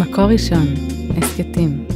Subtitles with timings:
[0.00, 0.66] מקור ראשון,
[1.16, 1.86] הסכתים.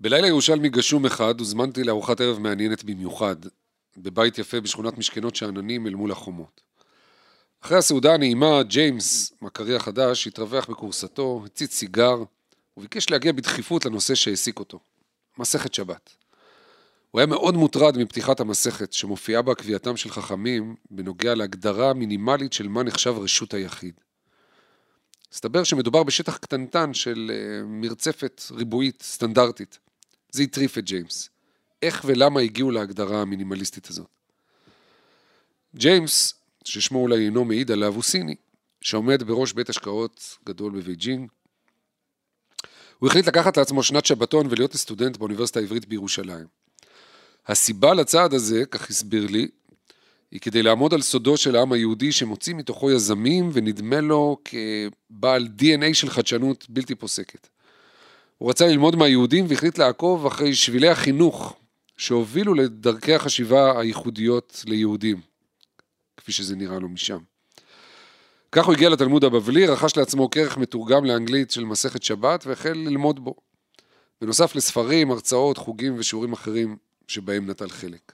[0.00, 3.36] בלילה ירושלמי גשום אחד הוזמנתי לארוחת ערב מעניינת במיוחד,
[3.96, 6.60] בבית יפה בשכונת משכנות שאננים אל מול החומות.
[7.60, 12.16] אחרי הסעודה הנעימה, ג'יימס, מכרי החדש, התרווח בכורסתו, הציץ סיגר,
[12.76, 14.78] וביקש להגיע בדחיפות לנושא שהעסיק אותו,
[15.38, 16.16] מסכת שבת.
[17.10, 22.68] הוא היה מאוד מוטרד מפתיחת המסכת, שמופיעה בה קביעתם של חכמים בנוגע להגדרה מינימלית של
[22.68, 23.94] מה נחשב רשות היחיד.
[25.32, 29.78] הסתבר שמדובר בשטח קטנטן של אה, מרצפת ריבועית סטנדרטית.
[30.30, 31.28] זה הטריף את ג'יימס.
[31.82, 34.06] איך ולמה הגיעו להגדרה המינימליסטית הזאת?
[35.76, 38.34] ג'יימס, ששמו אולי אינו מעיד עליו, הוא סיני,
[38.80, 41.30] שעומד בראש בית השקעות גדול בבייג'ינג.
[42.98, 46.57] הוא החליט לקחת לעצמו שנת שבתון ולהיות סטודנט באוניברסיטה העברית בירושלים.
[47.48, 49.48] הסיבה לצעד הזה, כך הסביר לי,
[50.30, 55.94] היא כדי לעמוד על סודו של העם היהודי שמוציא מתוכו יזמים ונדמה לו כבעל DNA
[55.94, 57.48] של חדשנות בלתי פוסקת.
[58.38, 61.56] הוא רצה ללמוד מהיהודים והחליט לעקוב אחרי שבילי החינוך
[61.96, 65.20] שהובילו לדרכי החשיבה הייחודיות ליהודים,
[66.16, 67.18] כפי שזה נראה לו משם.
[68.52, 73.24] כך הוא הגיע לתלמוד הבבלי, רכש לעצמו כרך מתורגם לאנגלית של מסכת שבת והחל ללמוד
[73.24, 73.34] בו.
[74.20, 76.76] בנוסף לספרים, הרצאות, חוגים ושיעורים אחרים
[77.08, 78.12] שבהם נטל חלק.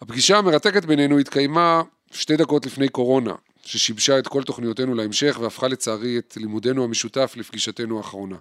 [0.00, 6.18] הפגישה המרתקת בינינו התקיימה שתי דקות לפני קורונה, ששיבשה את כל תוכניותינו להמשך והפכה לצערי
[6.18, 8.36] את לימודנו המשותף לפגישתנו האחרונה.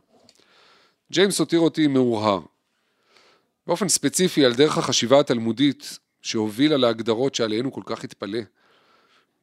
[1.12, 2.42] ג'יימס הותיר אותי מאורהר.
[3.68, 8.40] באופן ספציפי על דרך החשיבה התלמודית שהובילה להגדרות שעליהן הוא כל כך התפלא.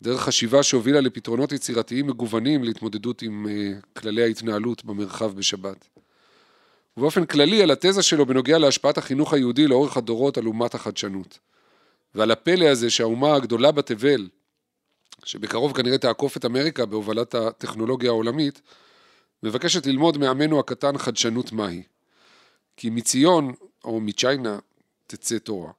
[0.03, 5.89] דרך חשיבה שהובילה לפתרונות יצירתיים מגוונים להתמודדות עם uh, כללי ההתנהלות במרחב בשבת.
[6.97, 11.39] ובאופן כללי על התזה שלו בנוגע להשפעת החינוך היהודי לאורך הדורות על אומת החדשנות.
[12.15, 14.29] ועל הפלא הזה שהאומה הגדולה בתבל,
[15.25, 18.63] שבקרוב כנראה תעקוף את אמריקה בהובלת הטכנולוגיה העולמית,
[19.43, 21.83] מבקשת ללמוד מעמנו הקטן חדשנות מהי.
[22.77, 23.53] כי מציון,
[23.85, 24.59] או מצ'יינה,
[25.07, 25.71] תצא תורה.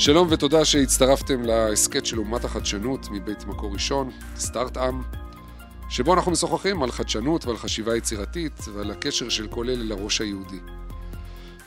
[0.00, 5.02] שלום ותודה שהצטרפתם להסכת של אומת החדשנות מבית מקור ראשון, סטארט-עם,
[5.88, 10.58] שבו אנחנו משוחחים על חדשנות ועל חשיבה יצירתית ועל הקשר של כל אלה לראש היהודי.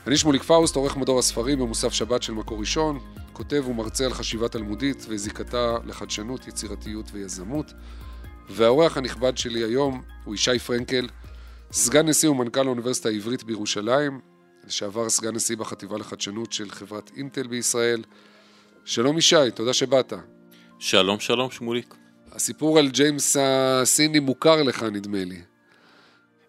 [0.06, 2.98] אני שמוליק פאוסט, עורך מדור הספרים במוסף שבת של מקור ראשון,
[3.32, 7.72] כותב ומרצה על חשיבה תלמודית וזיקתה לחדשנות, יצירתיות ויזמות,
[8.50, 11.08] והאורח הנכבד שלי היום הוא ישי פרנקל,
[11.72, 14.33] סגן נשיא ומנכ"ל האוניברסיטה העברית בירושלים,
[14.66, 18.02] לשעבר סגן נשיא בחטיבה לחדשנות של חברת אינטל בישראל.
[18.84, 20.12] שלום ישי, תודה שבאת.
[20.78, 21.94] שלום שלום שמוליק.
[22.32, 25.40] הסיפור על ג'יימס הסיני מוכר לך נדמה לי.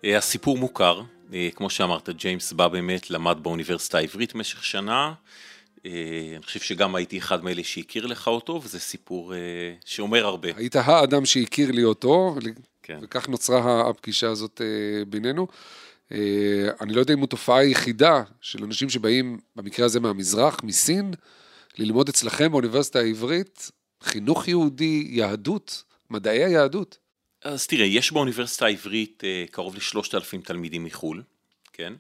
[0.06, 1.02] אה, הסיפור מוכר,
[1.34, 5.14] אה, כמו שאמרת, ג'יימס בא באמת, למד באוניברסיטה העברית במשך שנה.
[5.86, 5.92] אה,
[6.36, 9.34] אני חושב שגם הייתי אחד מאלה שהכיר לך אותו, וזה סיפור
[9.86, 10.50] שאומר הרבה.
[10.56, 12.36] היית האדם שהכיר לי אותו,
[12.84, 13.00] כן.
[13.02, 14.62] וכך נוצרה הפגישה הזאת
[15.08, 15.48] בינינו.
[16.12, 21.14] אה, אני לא יודע אם הוא תופעה יחידה של אנשים שבאים, במקרה הזה מהמזרח, מסין,
[21.78, 23.72] ללמוד אצלכם באוניברסיטה העברית,
[24.02, 26.98] חינוך יהודי, יהדות, מדעי היהדות.
[27.44, 31.24] אז תראה, יש באוניברסיטה העברית אה, קרוב לשלושת אלפים תלמידים מחו"ל,
[31.74, 31.94] כן?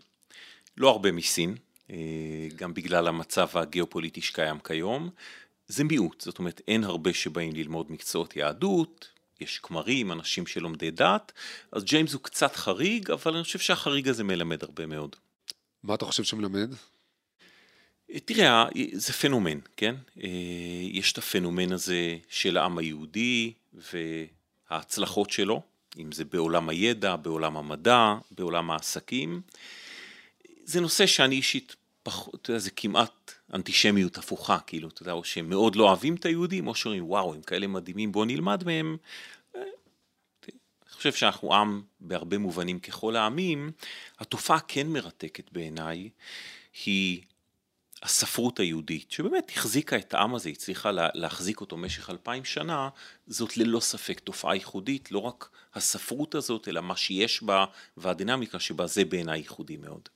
[0.77, 1.55] לא הרבה מסין,
[1.89, 1.95] אה,
[2.55, 5.09] גם בגלל המצב הגיאופוליטי שקיים כיום.
[5.67, 9.07] זה מיעוט, זאת אומרת אין הרבה שבאים ללמוד מקצועות יהדות,
[9.41, 11.31] יש כמרים, אנשים שלומדי דת,
[11.71, 15.15] אז ג'יימס הוא קצת חריג, אבל אני חושב שהחריג הזה מלמד הרבה מאוד.
[15.83, 16.69] מה אתה חושב שמלמד?
[18.11, 19.95] אה, תראה, זה פנומן, כן?
[20.23, 20.29] אה,
[20.81, 23.53] יש את הפנומן הזה של העם היהודי
[24.69, 25.61] וההצלחות שלו,
[25.99, 29.41] אם זה בעולם הידע, בעולם המדע, בעולם העסקים.
[30.63, 35.23] זה נושא שאני אישית פחות, אתה יודע, זה כמעט אנטישמיות הפוכה, כאילו, אתה יודע, או
[35.23, 38.97] שהם מאוד לא אוהבים את היהודים, או שאומרים, וואו, הם כאלה מדהימים, בואו נלמד מהם.
[39.55, 43.71] אה, אני חושב שאנחנו עם בהרבה מובנים ככל העמים.
[44.19, 46.09] התופעה כן מרתקת בעיניי,
[46.85, 47.21] היא
[48.03, 52.89] הספרות היהודית, שבאמת החזיקה את העם הזה, הצליחה להחזיק אותו במשך אלפיים שנה,
[53.27, 57.65] זאת ללא ספק תופעה ייחודית, לא רק הספרות הזאת, אלא מה שיש בה
[57.97, 60.09] והדינמיקה שבה, זה בעיניי ייחודי מאוד.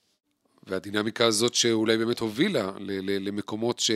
[0.68, 2.72] והדינמיקה הזאת שאולי באמת הובילה
[3.20, 3.92] למקומות ש,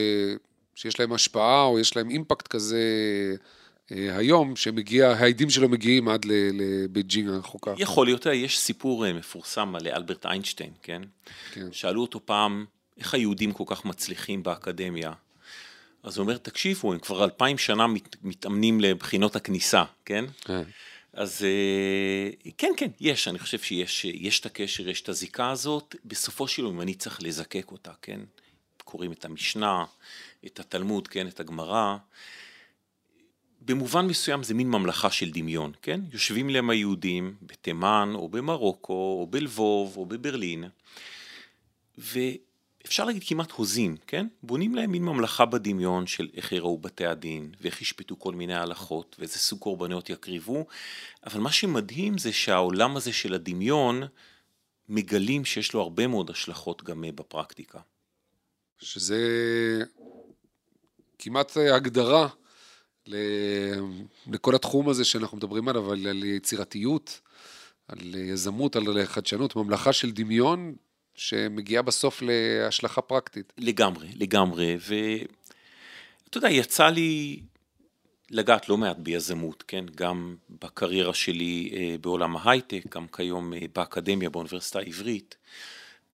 [0.75, 2.79] שיש להם השפעה או יש להם אימפקט כזה
[3.91, 7.73] אה, היום, שמגיע, ההדים שלו מגיעים עד לבייג'ינג הרחוקה.
[7.77, 11.01] יכול להיות, יש סיפור אה, מפורסם על אלברט איינשטיין, כן?
[11.51, 11.67] כן?
[11.71, 12.65] שאלו אותו פעם,
[12.97, 15.11] איך היהודים כל כך מצליחים באקדמיה?
[16.03, 20.25] אז הוא אומר, תקשיבו, הם כבר אלפיים שנה מת, מתאמנים לבחינות הכניסה, כן?
[20.41, 20.63] כן.
[21.13, 25.95] אז אה, כן, כן, יש, אני חושב שיש יש את הקשר, יש את הזיקה הזאת.
[26.05, 28.19] בסופו של יום, אני צריך לזקק אותה, כן?
[28.83, 29.85] קוראים את המשנה,
[30.45, 31.27] את התלמוד, כן?
[31.27, 31.97] את הגמרא.
[33.61, 36.01] במובן מסוים זה מין ממלכה של דמיון, כן?
[36.13, 40.63] יושבים להם היהודים בתימן, או במרוקו, או בלבוב, או בברלין,
[42.85, 44.27] ואפשר להגיד כמעט הוזים, כן?
[44.43, 49.15] בונים להם מין ממלכה בדמיון של איך יראו בתי הדין, ואיך ישפטו כל מיני הלכות,
[49.19, 50.65] ואיזה סוג קורבנות יקריבו,
[51.25, 54.03] אבל מה שמדהים זה שהעולם הזה של הדמיון,
[54.89, 57.79] מגלים שיש לו הרבה מאוד השלכות גם בפרקטיקה.
[58.79, 59.19] שזה
[61.19, 62.27] כמעט הגדרה
[64.27, 67.21] לכל התחום הזה שאנחנו מדברים עליו, על, על יצירתיות,
[67.87, 70.75] על יזמות, על חדשנות, ממלכה של דמיון
[71.15, 73.53] שמגיעה בסוף להשלכה פרקטית.
[73.57, 77.39] לגמרי, לגמרי, ואתה יודע, יצא לי
[78.31, 79.85] לגעת לא מעט ביזמות, כן?
[79.95, 85.35] גם בקריירה שלי אה, בעולם ההייטק, גם כיום אה, באקדמיה באוניברסיטה העברית.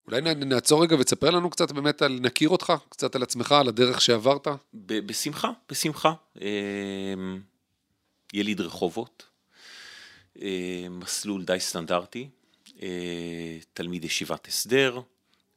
[0.07, 4.01] אולי נעצור רגע ותספר לנו קצת באמת על, נכיר אותך, קצת על עצמך, על הדרך
[4.01, 4.47] שעברת.
[4.73, 6.13] בשמחה, בשמחה.
[6.41, 7.41] אמ,
[8.33, 9.25] יליד רחובות,
[10.41, 10.45] אמ,
[10.89, 12.29] מסלול די סטנדרטי,
[13.73, 15.01] תלמיד ישיבת הסדר,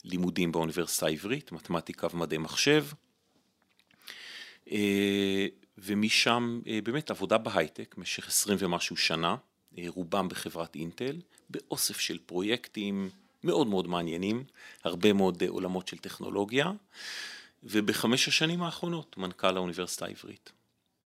[0.05, 2.87] לימודים באוניברסיטה העברית, מתמטיקה ומדעי מחשב,
[4.71, 5.47] אה,
[5.79, 9.37] ומשם אה, באמת עבודה בהייטק במשך עשרים ומשהו שנה,
[9.87, 11.21] רובם בחברת אינטל,
[11.51, 13.11] באוסף של פרויקטים,
[13.45, 14.45] מאוד מאוד מעניינים,
[14.85, 16.73] הרבה מאוד אה, עולמות של טכנולוגיה,
[17.63, 20.53] ובחמש השנים האחרונות מנכ"ל האוניברסיטה העברית.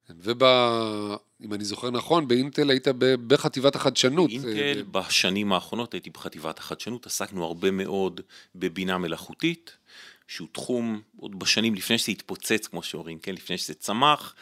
[0.10, 2.88] ואם אני זוכר נכון, באינטל היית
[3.28, 4.30] בחטיבת החדשנות.
[4.30, 8.22] באינטל, בשנים האחרונות הייתי בחטיבת החדשנות, עסקנו הרבה מאוד
[8.56, 9.78] בבינה מלאכותית,
[10.28, 14.36] שהוא תחום, עוד בשנים לפני שזה התפוצץ, כמו שאומרים, כן, לפני שזה צמח,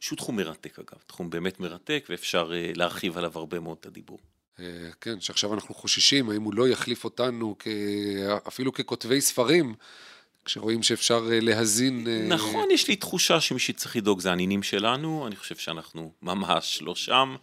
[0.00, 4.18] שהוא תחום מרתק אגב, תחום באמת מרתק, ואפשר אה, להרחיב עליו הרבה מאוד את הדיבור.
[4.60, 4.64] אה,
[5.00, 7.56] כן, שעכשיו אנחנו חוששים, האם הוא לא יחליף אותנו
[8.48, 9.74] אפילו ככותבי ספרים,
[10.44, 12.06] כשרואים שאפשר אה, להזין...
[12.08, 16.82] אה, נכון, יש לי תחושה שמי שצריך לדאוג זה הנינים שלנו, אני חושב שאנחנו ממש
[16.82, 17.36] לא שם.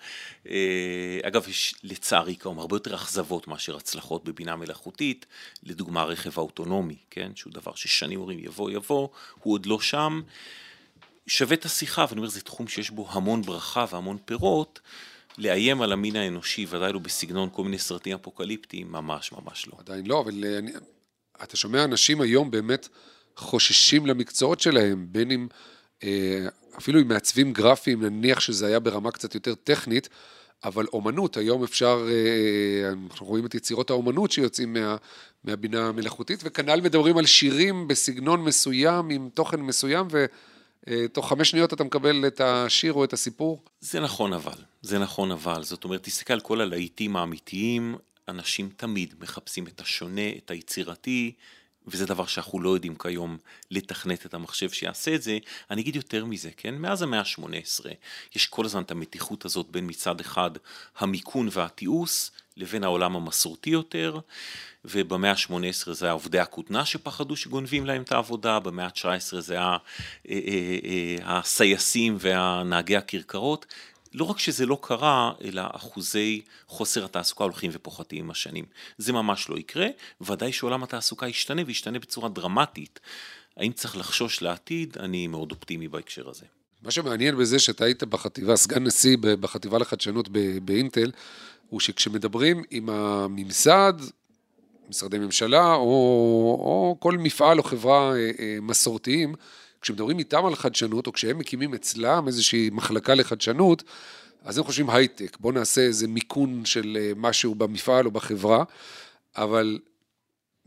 [1.24, 5.26] אגב, יש לצערי כמובן הרבה יותר אכזבות מאשר הצלחות בבינה מלאכותית,
[5.64, 9.08] לדוגמה הרכב האוטונומי, כן, שהוא דבר ששנים אומרים יבוא יבוא,
[9.40, 10.22] הוא עוד לא שם.
[11.28, 14.80] שווה את השיחה, ואני אומר, זה תחום שיש בו המון ברכה והמון פירות.
[15.38, 19.74] לאיים על המין האנושי, ודאי לא בסגנון כל מיני סרטים אפוקליפטיים, ממש ממש לא.
[19.80, 20.60] עדיין לא, אבל אה,
[21.44, 22.88] אתה שומע אנשים היום באמת
[23.38, 25.48] חוששים למקצועות שלהם, בין אם
[26.04, 26.48] אה,
[26.78, 30.10] אפילו אם מעצבים גרפיים, נניח שזה היה ברמה קצת יותר טכנית,
[30.64, 34.96] אבל אומנות, היום אפשר, אה, אנחנו רואים את יצירות האומנות שיוצאים מה,
[35.44, 40.26] מהבינה המלאכותית, וכנ"ל מדברים על שירים בסגנון מסוים, עם תוכן מסוים, ו...
[40.90, 43.62] אה, תוך חמש שניות אתה מקבל את השיר או את הסיפור.
[43.82, 45.64] זה נכון אבל, זה נכון אבל.
[45.64, 47.96] זאת אומרת, תסתכל על כל הלהיטים האמיתיים,
[48.30, 51.34] אנשים תמיד מחפשים את השונה, את היצירתי,
[51.88, 53.38] וזה דבר שאנחנו לא יודעים כיום
[53.72, 55.38] לתכנת את המחשב שיעשה את זה.
[55.72, 56.76] אני אגיד יותר מזה, כן?
[56.76, 57.86] מאז המאה ה-18
[58.36, 60.52] יש כל הזמן את המתיחות הזאת בין מצד אחד
[60.98, 64.20] המיכון והתיעוש, לבין העולם המסורתי יותר,
[64.86, 69.78] ובמאה ה-18 זה היה עובדי הכותנה שפחדו שגונבים להם את העבודה, במאה ה-19 זה היה
[70.30, 73.66] אה, אה, אה, הסייסים והנהגי הכרכרות.
[74.18, 78.66] לא רק שזה לא קרה, אלא אחוזי חוסר התעסוקה הולכים ופוחתים עם השנים.
[78.98, 79.88] זה ממש לא יקרה,
[80.22, 83.00] ודאי שעולם התעסוקה ישתנה וישתנה בצורה דרמטית.
[83.58, 84.98] האם צריך לחשוש לעתיד?
[85.00, 86.46] אני מאוד אופטימי בהקשר הזה.
[86.84, 90.30] מה שמעניין בזה שאתה היית בחטיבה, סגן נשיא בחטיבה לחדשנות
[90.62, 91.12] באינטל,
[91.70, 93.94] הוא שכשמדברים עם הממסד,
[94.90, 95.82] משרדי ממשלה, או,
[96.60, 99.36] או כל מפעל או חברה אה, אה, מסורתיים,
[99.88, 103.84] כשמדברים איתם על חדשנות, או כשהם מקימים אצלם איזושהי מחלקה לחדשנות,
[104.46, 108.64] אז הם חושבים הייטק, בואו נעשה איזה מיכון של אה, משהו במפעל או בחברה,
[109.36, 109.80] אבל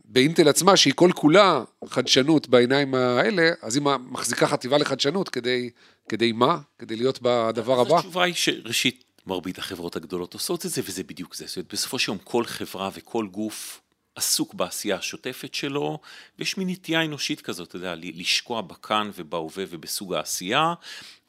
[0.04, 5.70] באינטל עצמה, שהיא כל כולה חדשנות בעיניים האלה, אז היא מחזיקה חטיבה לחדשנות כדי,
[6.08, 6.58] כדי מה?
[6.78, 7.98] כדי להיות בדבר הבא?
[7.98, 11.46] התשובה היא שראשית, מרבית החברות הגדולות עושות את זה, וזה בדיוק זה.
[11.46, 13.80] זאת אומרת, בסופו של יום כל חברה וכל גוף
[14.14, 15.98] עסוק בעשייה השוטפת שלו,
[16.38, 20.74] ויש מין נטייה אנושית כזאת, אתה יודע, לשקוע בכאן ובהווה ובסוג העשייה.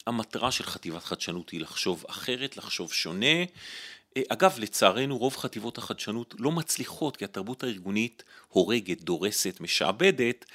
[0.07, 3.43] המטרה של חטיבת חדשנות היא לחשוב אחרת, לחשוב שונה.
[4.17, 10.45] אה, אגב, לצערנו רוב חטיבות החדשנות לא מצליחות, כי התרבות הארגונית הורגת, דורסת, משעבדת,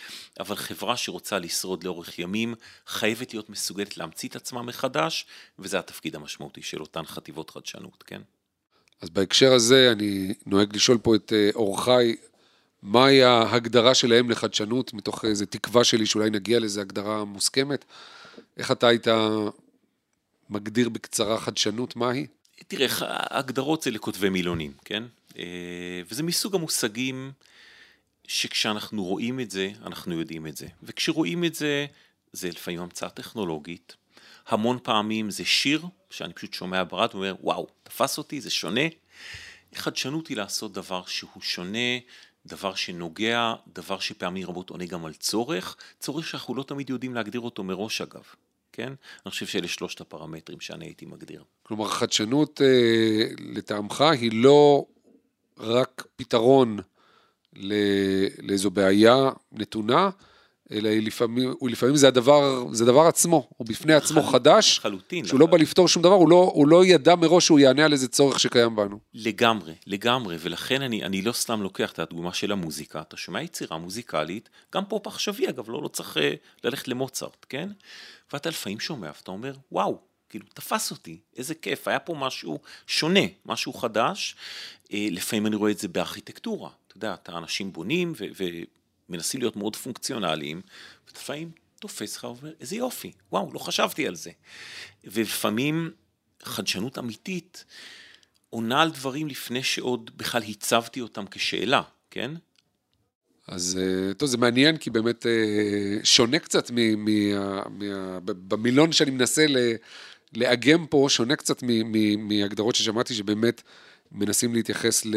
[0.41, 2.55] אבל חברה שרוצה לשרוד לאורך ימים
[2.87, 5.27] חייבת להיות מסוגלת להמציא את עצמה מחדש,
[5.59, 8.23] וזה התפקיד המשמעותי של אותן חטיבות חדשנות, כן?
[9.01, 12.17] אז בהקשר הזה אני נוהג לשאול פה את אה, אורחי,
[12.83, 17.85] מהי ההגדרה שלהם לחדשנות, מתוך איזו תקווה שלי שאולי נגיע לאיזו הגדרה מוסכמת.
[18.57, 19.07] איך אתה היית
[20.51, 22.27] מגדיר בקצרה חדשנות, מהי?
[22.69, 25.03] תראה, ההגדרות זה לכותבי מילונים, כן?
[25.39, 27.33] אה, וזה מסוג המושגים
[28.29, 30.67] שכשאנחנו רואים את זה, אנחנו יודעים את זה.
[30.83, 31.87] וכשרואים את זה,
[32.33, 33.97] זה לפעמים המצאה טכנולוגית.
[34.49, 38.81] המון פעמים זה שיר, שאני פשוט שומע ברד ואומר, וואו, תפס אותי, זה שונה.
[39.75, 41.99] חדשנות היא לעשות דבר שהוא שונה,
[42.47, 47.41] דבר שנוגע, דבר שפעמים רבות עונה גם על צורך, צורך שאנחנו לא תמיד יודעים להגדיר
[47.41, 48.23] אותו מראש אגב.
[48.73, 48.93] כן?
[49.27, 51.45] אני חושב שאלה שלושת הפרמטרים שאני הייתי מגדיר.
[51.63, 54.87] כלומר, חדשנות אה, לטעמך היא לא
[55.59, 56.79] רק פתרון
[58.43, 60.11] לאיזו בעיה נתונה,
[60.73, 64.33] אלא היא לפעמים, הוא לפעמים זה הדבר, זה דבר עצמו, הוא בפני עצמו חל...
[64.33, 65.25] חדש, חלוטין.
[65.25, 67.93] שהוא לא בא לפתור שום דבר, הוא לא, הוא לא ידע מראש שהוא יענה על
[67.93, 68.99] איזה צורך שקיים בנו.
[69.15, 73.79] לגמרי, לגמרי, ולכן אני, אני לא סתם לוקח את הדוגמה של המוזיקה, אתה שומע יצירה
[73.79, 77.69] מוזיקלית, גם פופ עכשווי אגב, לא, לא צריך אה, ללכת למוצרט, כן?
[78.33, 83.21] ואתה לפעמים שומע ואתה אומר, וואו, כאילו, תפס אותי, איזה כיף, היה פה משהו שונה,
[83.47, 84.37] משהו חדש.
[84.93, 88.63] אה, לפעמים אני רואה את זה בארכיטקטורה, אתה יודע, אתה אנשים בונים ו-
[89.09, 90.61] ומנסים להיות מאוד פונקציונליים,
[91.09, 94.31] ולפעמים תופס לך ואומר, איזה יופי, וואו, לא חשבתי על זה.
[95.05, 95.91] ולפעמים
[96.43, 97.65] חדשנות אמיתית
[98.51, 102.31] עונה על דברים לפני שעוד בכלל הצבתי אותם כשאלה, כן?
[103.49, 107.09] אז אה, טוב, זה מעניין, כי באמת אה, שונה קצת מ, מ,
[107.71, 109.47] מ, במילון שאני מנסה
[110.37, 111.63] לאגם פה, שונה קצת
[112.19, 113.63] מהגדרות ששמעתי, שבאמת
[114.13, 115.15] מנסים להתייחס ל,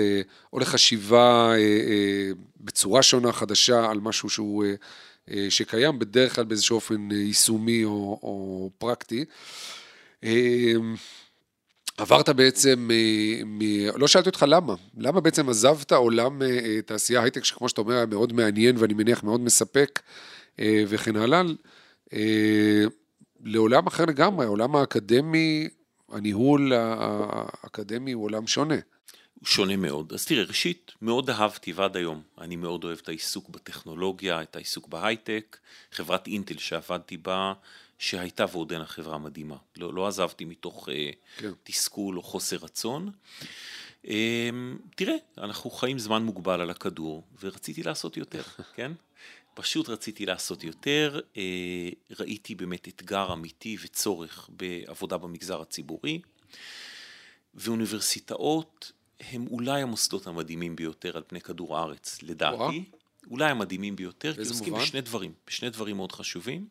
[0.53, 2.31] או לחשיבה אה,
[2.61, 4.65] בצורה שונה, חדשה, על משהו שהוא,
[5.49, 9.25] שקיים, בדרך כלל באיזשהו אופן יישומי או, או פרקטי.
[11.99, 12.89] עברת בעצם,
[13.45, 13.59] מ,
[13.95, 18.05] לא שאלתי אותך למה, למה בעצם עזבת עולם אה, תעשייה הייטק שכמו שאתה אומר היה
[18.05, 20.01] מאוד מעניין ואני מניח מאוד מספק
[20.59, 21.41] אה, וכן הלאה,
[22.13, 22.83] אה,
[23.43, 25.67] לעולם אחר לגמרי, העולם האקדמי,
[26.11, 28.75] הניהול האקדמי הוא עולם שונה.
[29.39, 30.13] הוא שונה מאוד.
[30.13, 34.87] אז תראה, ראשית, מאוד אהבתי ועד היום, אני מאוד אוהב את העיסוק בטכנולוגיה, את העיסוק
[34.87, 35.57] בהייטק,
[35.91, 37.53] חברת אינטל שעבדתי בה,
[37.97, 39.57] שהייתה ועודנה חברה מדהימה.
[39.77, 41.51] לא, לא עזבתי מתוך אה, כן.
[41.63, 43.11] תסכול או חוסר רצון.
[44.07, 44.49] אה,
[44.95, 48.41] תראה, אנחנו חיים זמן מוגבל על הכדור, ורציתי לעשות יותר,
[48.75, 48.91] כן?
[49.53, 51.89] פשוט רציתי לעשות יותר, אה,
[52.19, 56.21] ראיתי באמת אתגר אמיתי וצורך בעבודה במגזר הציבורי,
[57.53, 62.83] ואוניברסיטאות הם אולי המוסדות המדהימים ביותר על פני כדור הארץ, לדעתי.
[63.29, 66.67] אולי המדהימים ביותר, כי עוסקים בשני דברים, בשני דברים מאוד חשובים.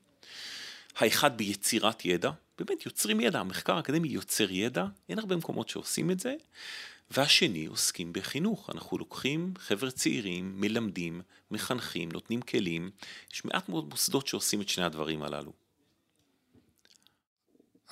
[0.96, 6.20] האחד ביצירת ידע, באמת יוצרים ידע, המחקר האקדמי יוצר ידע, אין הרבה מקומות שעושים את
[6.20, 6.34] זה,
[7.10, 12.90] והשני עוסקים בחינוך, אנחנו לוקחים חבר'ה צעירים, מלמדים, מחנכים, נותנים כלים,
[13.34, 15.52] יש מעט מאוד מוסדות שעושים את שני הדברים הללו.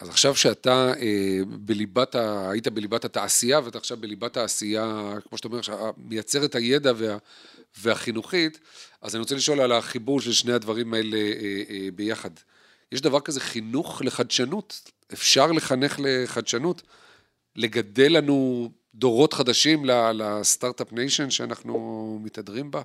[0.00, 2.50] אז עכשיו שאתה אה, בליבת, ה...
[2.50, 7.16] היית בליבת התעשייה ואתה עכשיו בליבת העשייה, כמו שאתה אומר, מייצר את הידע וה...
[7.78, 8.60] והחינוכית,
[9.02, 12.30] אז אני רוצה לשאול על החיבור של שני הדברים האלה אה, אה, ביחד.
[12.92, 16.82] יש דבר כזה חינוך לחדשנות, אפשר לחנך לחדשנות,
[17.56, 19.84] לגדל לנו דורות חדשים
[20.14, 22.82] לסטארט-אפ ניישן שאנחנו מתהדרים בה?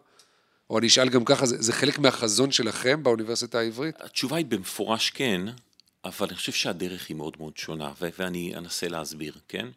[0.70, 4.02] או אני אשאל גם ככה, זה, זה חלק מהחזון שלכם באוניברסיטה העברית?
[4.02, 5.42] התשובה היא במפורש כן,
[6.06, 9.68] אבל אני חושב שהדרך היא מאוד מאוד שונה, ואני אנסה להסביר, כן?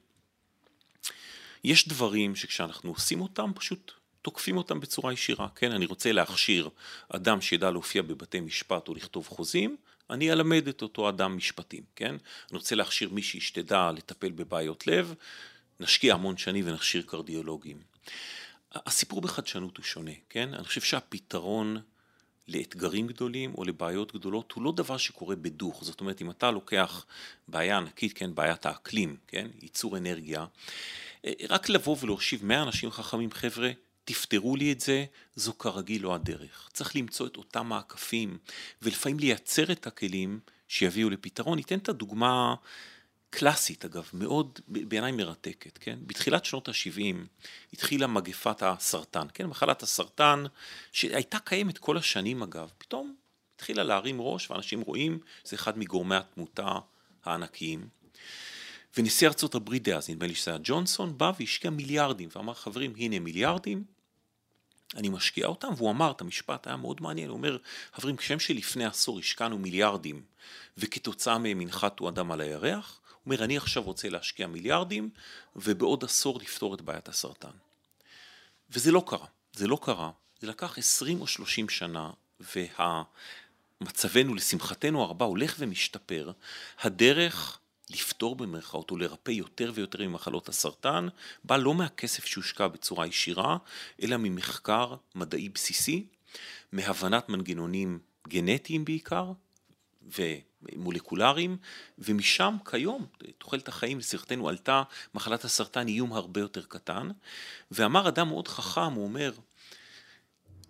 [1.65, 5.73] יש דברים שכשאנחנו עושים אותם, פשוט תוקפים אותם בצורה ישירה, כן?
[5.73, 6.69] אני רוצה להכשיר
[7.09, 9.77] אדם שידע להופיע בבתי משפט או לכתוב חוזים,
[10.11, 12.15] אני אלמד את אותו אדם משפטים, כן?
[12.51, 15.15] אני רוצה להכשיר מישהי שתדע לטפל בבעיות לב,
[15.81, 17.83] נשקיע המון שנים ונכשיר קרדיולוגים.
[18.75, 20.55] הסיפור בחדשנות הוא שונה, כן?
[20.55, 21.81] אני חושב שהפתרון
[22.49, 27.07] לאתגרים גדולים או לבעיות גדולות הוא לא דבר שקורה בדוך, זאת אומרת אם אתה לוקח
[27.49, 30.47] בעיה ענקית, כן, בעיית האקלים, כן, ייצור אנרגיה,
[31.49, 33.71] רק לבוא ולהושיב 100 אנשים חכמים, חבר'ה,
[34.05, 35.05] תפתרו לי את זה,
[35.37, 36.69] זו כרגיל לא הדרך.
[36.73, 38.39] צריך למצוא את אותם מעקפים,
[38.83, 41.57] ולפעמים לייצר את הכלים שיביאו לפתרון.
[41.57, 42.55] ניתן את הדוגמה
[43.35, 45.99] קלאסית אגב, מאוד בעיניי מרתקת, כן?
[46.07, 47.17] בתחילת שנות ה-70
[47.73, 49.47] התחילה מגפת הסרטן, כן?
[49.47, 50.45] מחלת הסרטן,
[50.93, 53.15] שהייתה קיימת כל השנים אגב, פתאום
[53.57, 56.79] התחילה להרים ראש, ואנשים רואים, זה אחד מגורמי התמותה
[57.25, 57.89] הענקיים.
[58.97, 63.19] ונשיא ארצות הברית דאז, נדמה לי שזה היה ג'ונסון, בא והשקיע מיליארדים, ואמר, חברים, הנה
[63.19, 63.85] מיליארדים,
[64.97, 67.59] אני משקיע אותם, והוא אמר את המשפט, היה מאוד מעניין, הוא אומר,
[67.95, 70.23] חברים, כשם שלפני עשור השקענו מיליארדים,
[70.79, 75.11] וכתוצאה מהם הנחתו אדם על הירח, הוא אומר, אני עכשיו רוצה להשקיע מיליארדים,
[75.57, 77.51] ובעוד עשור לפתור את בעיית הסרטן.
[78.71, 80.11] וזה לא קרה, זה לא קרה,
[80.41, 82.11] זה לקח 20 או 30 שנה,
[83.81, 86.33] ומצבנו, לשמחתנו הרבה, הולך ומשתפר.
[86.81, 87.59] הדרך
[87.91, 91.09] לפתור במרכאות או לרפא יותר ויותר ממחלות הסרטן,
[91.45, 93.57] בא לא מהכסף שהושקע בצורה ישירה,
[94.03, 96.07] אלא ממחקר מדעי בסיסי,
[96.73, 97.99] מהבנת מנגנונים
[98.29, 99.33] גנטיים בעיקר,
[100.19, 101.57] ומולקולריים,
[101.99, 103.07] ומשם כיום
[103.39, 104.83] תוחלת החיים לשמחתנו עלתה,
[105.15, 107.09] מחלת הסרטן איום הרבה יותר קטן,
[107.71, 109.33] ואמר אדם מאוד חכם, הוא אומר,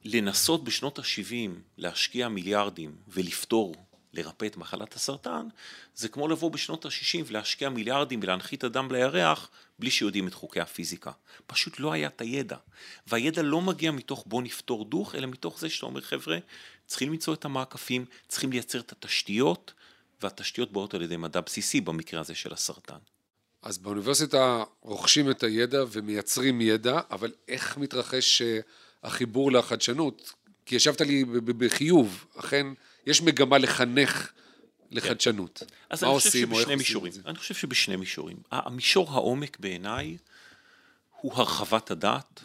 [0.05, 3.75] לנסות בשנות ה-70 להשקיע מיליארדים ולפתור
[4.15, 5.47] לרפא את מחלת הסרטן,
[5.95, 11.11] זה כמו לבוא בשנות ה-60 ולהשקיע מיליארדים ולהנחית אדם לירח בלי שיודעים את חוקי הפיזיקה.
[11.47, 12.57] פשוט לא היה את הידע.
[13.07, 16.39] והידע לא מגיע מתוך בוא נפתור דוך, אלא מתוך זה שאתה אומר, חבר'ה,
[16.87, 19.73] צריכים למצוא את המעקפים, צריכים לייצר את התשתיות,
[20.23, 22.99] והתשתיות באות על ידי מדע בסיסי במקרה הזה של הסרטן.
[23.63, 28.61] אז באוניברסיטה רוכשים את הידע ומייצרים ידע, אבל איך מתרחש אה,
[29.03, 30.33] החיבור לחדשנות?
[30.67, 32.67] כי ישבת לי בחיוב, אכן
[33.07, 34.33] יש מגמה לחנך
[34.91, 35.59] לחדשנות.
[35.59, 35.75] כן.
[35.91, 37.13] אז אני חושב שבשני מישורים.
[37.27, 38.37] אני חושב שבשני מישורים.
[38.51, 40.17] המישור העומק בעיניי
[41.21, 42.45] הוא הרחבת הדעת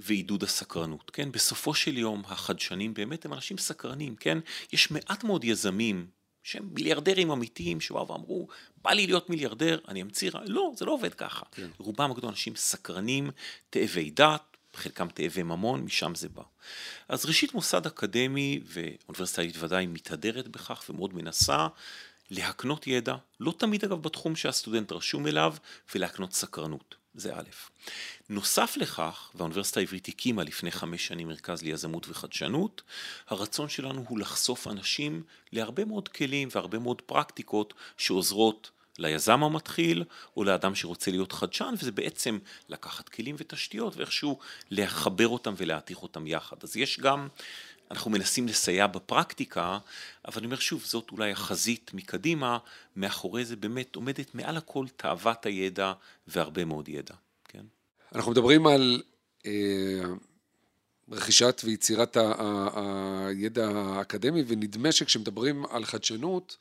[0.00, 1.32] ועידוד הסקרנות, כן?
[1.32, 4.38] בסופו של יום החדשנים באמת הם אנשים סקרנים, כן?
[4.72, 6.06] יש מעט מאוד יזמים
[6.42, 8.48] שהם מיליארדרים אמיתיים שבאו ואמרו,
[8.82, 11.46] בא לי להיות מיליארדר, אני אמציא רע, לא, זה לא עובד ככה.
[11.52, 11.68] כן.
[11.78, 13.30] רובם הגדול אנשים סקרנים,
[13.70, 16.42] תאבי דת, חלקם תאבי ממון, משם זה בא.
[17.08, 21.66] אז ראשית מוסד אקדמי, ואוניברסיטה ודאי מתהדרת בכך ומאוד מנסה
[22.30, 25.54] להקנות ידע, לא תמיד אגב בתחום שהסטודנט רשום אליו,
[25.94, 26.94] ולהקנות סקרנות.
[27.14, 27.50] זה א'.
[28.28, 32.82] נוסף לכך, והאוניברסיטה העברית הקימה לפני חמש שנים מרכז ליזמות וחדשנות,
[33.28, 40.04] הרצון שלנו הוא לחשוף אנשים להרבה מאוד כלים והרבה מאוד פרקטיקות שעוזרות ליזם המתחיל
[40.36, 42.38] או לאדם שרוצה להיות חדשן, וזה בעצם
[42.68, 44.38] לקחת כלים ותשתיות ואיכשהו
[44.70, 46.56] לחבר אותם ולהתיך אותם יחד.
[46.62, 47.28] אז יש גם,
[47.90, 49.78] אנחנו מנסים לסייע בפרקטיקה,
[50.24, 52.58] אבל אני אומר שוב, זאת אולי החזית מקדימה,
[52.96, 55.92] מאחורי זה באמת עומדת מעל הכל תאוות הידע
[56.26, 57.64] והרבה מאוד ידע, כן?
[58.14, 59.02] אנחנו מדברים על...
[59.46, 60.02] אה...
[61.10, 66.56] רכישת ויצירת הידע האקדמי, ונדמה שכשמדברים על חדשנות,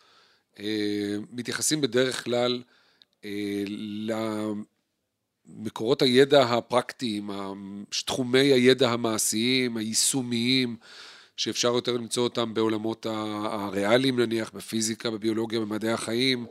[0.60, 2.64] אה, מתייחסים בדרך כלל
[3.26, 3.64] אה,
[5.48, 7.30] למקורות הידע הפרקטיים,
[8.06, 10.78] תחומי הידע המעשיים, היישומיים,
[11.40, 16.46] שאפשר יותר למצוא אותם בעולמות הריאליים נניח, בפיזיקה, בביולוגיה, במדעי החיים,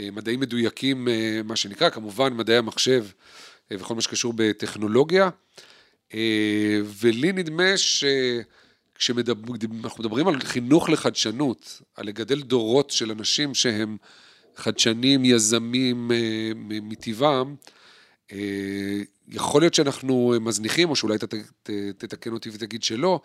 [0.00, 1.08] אה, מדעים מדויקים,
[1.44, 3.06] מה שנקרא, כמובן מדעי המחשב
[3.70, 5.30] וכל מה שקשור בטכנולוגיה.
[6.84, 8.04] ולי נדמה ש...
[8.94, 9.54] כשאנחנו
[9.98, 13.96] מדברים על חינוך לחדשנות, על לגדל דורות של אנשים שהם
[14.56, 17.54] חדשנים, יזמים אה, מטבעם,
[18.32, 18.38] אה,
[19.28, 21.36] יכול להיות שאנחנו מזניחים, או שאולי אתה
[21.98, 23.20] תתקן אותי ותגיד שלא,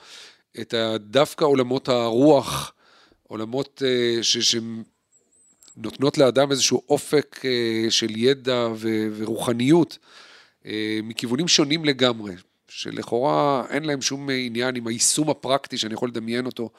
[0.62, 2.74] את דווקא עולמות הרוח,
[3.28, 7.42] עולמות אה, שנותנות לאדם איזשהו אופק
[7.90, 8.68] של ידע
[9.18, 9.98] ורוחניות,
[11.04, 12.36] מכיוונים שונים לגמרי.
[12.70, 16.70] שלכאורה אין להם שום עניין עם היישום הפרקטי שאני יכול לדמיין אותו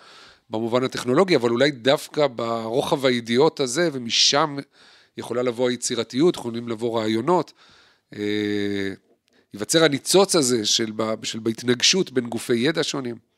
[0.50, 4.56] במובן הטכנולוגי, אבל אולי דווקא ברוחב הידיעות הזה, ומשם
[5.16, 7.52] יכולה לבוא היצירתיות, יכולים לבוא רעיונות.
[8.14, 8.92] אה,
[9.54, 13.29] ייווצר הניצוץ הזה של, של בהתנגשות בין גופי ידע שונים.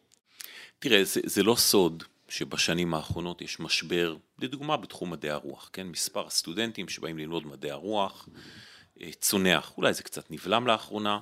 [0.82, 5.86] תראה, זה, זה לא סוד שבשנים האחרונות יש משבר, לדוגמה בתחום מדעי הרוח, כן?
[5.86, 8.28] מספר הסטודנטים שבאים ללמוד מדעי הרוח
[9.00, 11.20] אה, צונח, אולי זה קצת נבלם לאחרונה,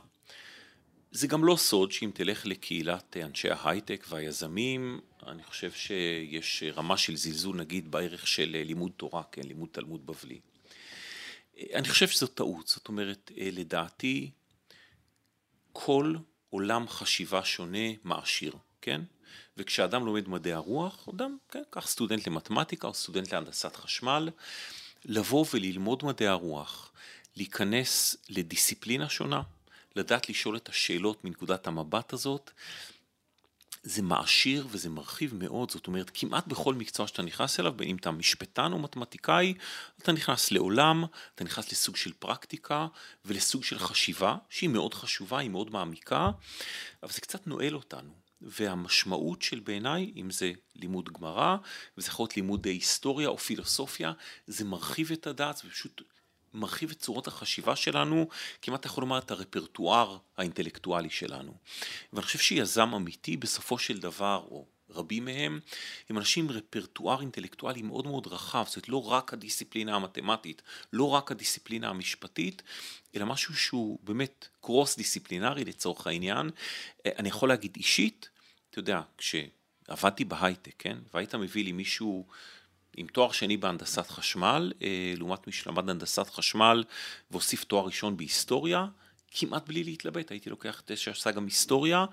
[1.12, 7.16] זה גם לא סוד שאם תלך לקהילת אנשי ההייטק והיזמים, אני חושב שיש רמה של
[7.16, 10.40] זלזול נגיד בערך של לימוד תורה, כן, לימוד תלמוד בבלי.
[11.75, 14.31] אני חושב שזו טעות, זאת אומרת, לדעתי,
[15.73, 16.14] כל
[16.51, 19.01] עולם חשיבה שונה מעשיר, כן?
[19.61, 24.29] וכשאדם לומד מדעי הרוח, אדם, כן, קח סטודנט למתמטיקה או סטודנט להנדסת חשמל,
[25.05, 26.92] לבוא וללמוד מדעי הרוח,
[27.37, 29.42] להיכנס לדיסציפלינה שונה,
[29.96, 32.51] לדעת לשאול את השאלות מנקודת המבט הזאת,
[33.83, 37.96] זה מעשיר וזה מרחיב מאוד, זאת אומרת, כמעט בכל מקצוע שאתה נכנס אליו, בין אם
[37.96, 39.55] אתה משפטן או מתמטיקאי,
[40.03, 42.87] אתה נכנס לעולם, אתה נכנס לסוג של פרקטיקה
[43.25, 46.31] ולסוג של חשיבה, שהיא מאוד חשובה, היא מאוד מעמיקה,
[47.03, 48.29] אבל זה קצת נועל אותנו.
[48.42, 51.57] והמשמעות של בעיניי, אם זה לימוד גמרא,
[51.98, 54.12] וזה יכול להיות לימוד היסטוריה או פילוסופיה,
[54.46, 56.03] זה מרחיב את הדעת, זה פשוט
[56.55, 58.29] מרחיב את צורות החשיבה שלנו,
[58.62, 61.55] כמעט יכול לומר את הרפרטואר האינטלקטואלי שלנו.
[62.12, 65.61] ואני חושב שיזם אמיתי בסופו של דבר, או רבים מהם,
[66.09, 71.09] הם אנשים עם רפרטואר אינטלקטואלי מאוד מאוד רחב, זאת אומרת לא רק הדיסציפלינה המתמטית, לא
[71.09, 72.62] רק הדיסציפלינה המשפטית,
[73.16, 76.50] אלא משהו שהוא באמת קרוס דיסציפלינרי לצורך העניין.
[77.07, 78.29] אני יכול להגיד אישית,
[78.70, 82.26] אתה יודע, כשעבדתי בהייטק, כן, והיית מביא לי מישהו
[82.96, 86.85] עם תואר שני בהנדסת חשמל, אה, לעומת מי שלמד הנדסת חשמל
[87.31, 88.87] והוסיף תואר ראשון בהיסטוריה,
[89.30, 92.04] כמעט בלי להתלבט, הייתי לוקח את זה שעשה גם היסטוריה,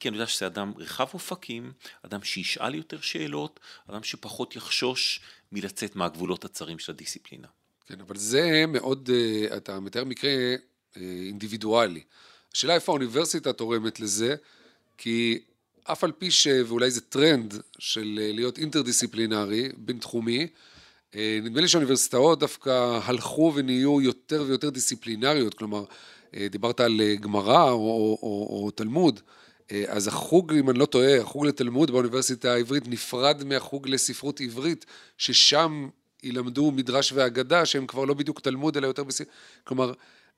[0.00, 5.20] כי אני יודע שזה אדם רחב אופקים, אדם שישאל יותר שאלות, אדם שפחות יחשוש
[5.52, 7.48] מלצאת מהגבולות הצרים של הדיסציפלינה.
[7.86, 10.56] כן, אבל זה מאוד, אה, אתה מתאר מקרה אה,
[11.26, 12.02] אינדיבידואלי.
[12.54, 14.36] השאלה איפה האוניברסיטה תורמת לזה,
[14.98, 15.40] כי
[15.84, 16.46] אף על פי ש...
[16.66, 20.46] ואולי זה טרנד של אה, להיות אינטרדיסציפלינרי, בינתחומי,
[21.14, 25.84] נדמה לי שהאוניברסיטאות דווקא הלכו ונהיו יותר ויותר דיסציפלינריות, כלומר,
[26.50, 29.20] דיברת על גמרא או, או, או, או תלמוד,
[29.88, 34.86] אז החוג, אם אני לא טועה, החוג לתלמוד באוניברסיטה העברית נפרד מהחוג לספרות עברית,
[35.18, 35.88] ששם
[36.22, 39.24] ילמדו מדרש ואגדה, שהם כבר לא בדיוק תלמוד, אלא יותר בסי...
[39.64, 39.92] כלומר,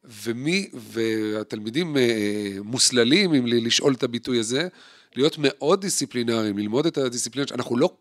[0.04, 4.68] ומי, והתלמידים אה, מוסללים, אם לשאול את הביטוי הזה,
[5.16, 7.94] להיות מאוד דיסציפלינריים, ללמוד את הדיסציפלינה, אנחנו לא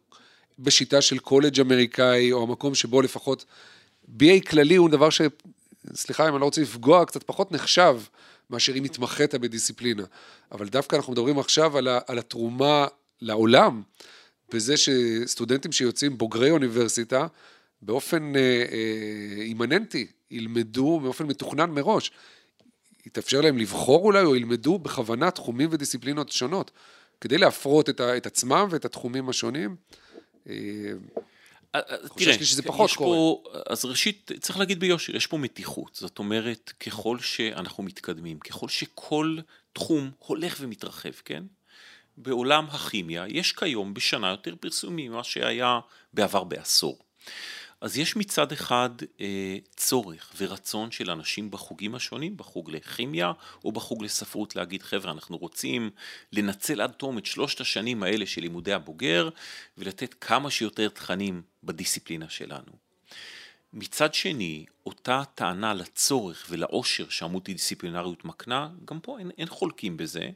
[0.60, 3.46] בשיטה של קולג' אמריקאי, או המקום שבו לפחות
[4.20, 5.22] BA כללי הוא דבר ש...
[5.94, 8.00] סליחה אם אני לא רוצה לפגוע, קצת פחות נחשב
[8.50, 10.04] מאשר אם התמחית בדיסציפלינה.
[10.52, 12.88] אבל דווקא אנחנו מדברים עכשיו על, ה, על התרומה
[13.22, 13.82] לעולם,
[14.54, 17.28] בזה שסטודנטים שיוצאים בוגרי אוניברסיטה,
[17.82, 18.42] באופן אה,
[18.72, 22.12] אה, אימננטי, ילמדו באופן מתוכנן מראש.
[23.06, 26.72] יתאפשר להם לבחור אולי, או ילמדו בכוונה תחומים ודיסציפלינות שונות,
[27.22, 29.76] כדי להפרות את, ה, את עצמם ואת התחומים השונים.
[30.50, 30.54] אה,
[32.16, 33.18] תראה, שזה פחות יש קורה.
[33.18, 35.96] פה, אז ראשית, צריך להגיד ביושר, יש פה מתיחות.
[35.96, 39.38] זאת אומרת, ככל שאנחנו מתקדמים, ככל שכל
[39.74, 41.44] תחום הולך ומתרחב, כן?
[42.18, 45.80] בעולם הכימיה יש כיום בשנה יותר פרסומים ממה שהיה
[46.14, 46.98] בעבר בעשור.
[47.82, 48.90] אז יש מצד אחד
[49.22, 53.32] אה, צורך ורצון של אנשים בחוגים השונים, בחוג לכימיה
[53.64, 55.90] או בחוג לספרות, להגיד חבר'ה אנחנו רוצים
[56.32, 59.30] לנצל עד תום את שלושת השנים האלה של לימודי הבוגר
[59.78, 62.72] ולתת כמה שיותר תכנים בדיסציפלינה שלנו.
[63.74, 70.30] מצד שני, אותה טענה לצורך ולעושר שהמולטי דיסציפלינריות מקנה, גם פה אין, אין חולקים בזה,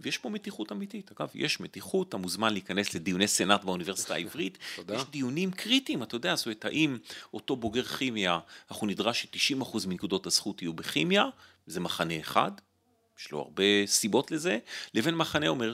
[0.00, 1.10] ויש פה מתיחות אמיתית.
[1.12, 4.58] אגב, יש מתיחות, אתה מוזמן להיכנס לדיוני סנאט באוניברסיטה העברית.
[4.76, 4.94] תודה.
[4.94, 6.98] יש דיונים קריטיים, אתה יודע, זאת אומרת, האם
[7.34, 8.38] אותו בוגר כימיה,
[8.70, 11.24] אנחנו נדרש ש-90% מנקודות הזכות יהיו בכימיה,
[11.66, 12.50] זה מחנה אחד,
[13.20, 14.58] יש לו הרבה סיבות לזה,
[14.94, 15.72] לבין מחנה אומר,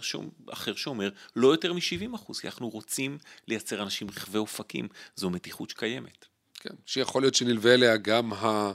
[0.52, 6.26] אחר שאומר לא יותר מ-70 כי אנחנו רוצים לייצר אנשים רכבי אופקים, זו מתיחות שקיימת.
[6.54, 8.72] כן, שיכול להיות שנלווה אליה גם ה...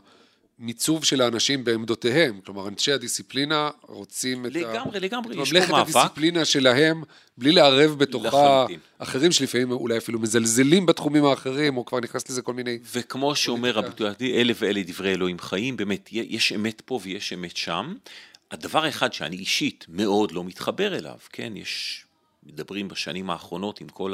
[0.62, 5.70] מיצוב של האנשים בעמדותיהם, כלומר אנשי הדיסציפלינה רוצים את לגמרי, לגמרי, יש פה מאבק.
[5.70, 7.04] ממלכת הדיסציפלינה שלהם,
[7.38, 8.66] בלי לערב בתוכה
[8.98, 12.80] אחרים שלפעמים אולי אפילו מזלזלים בתחומים האחרים, או כבר נכנס לזה כל מיני...
[12.94, 17.96] וכמו שאומר הביטוי, אלה ואלה דברי אלוהים חיים, באמת, יש אמת פה ויש אמת שם.
[18.52, 22.06] הדבר האחד שאני אישית מאוד לא מתחבר אליו, כן, יש
[22.44, 24.14] מדברים בשנים האחרונות עם כל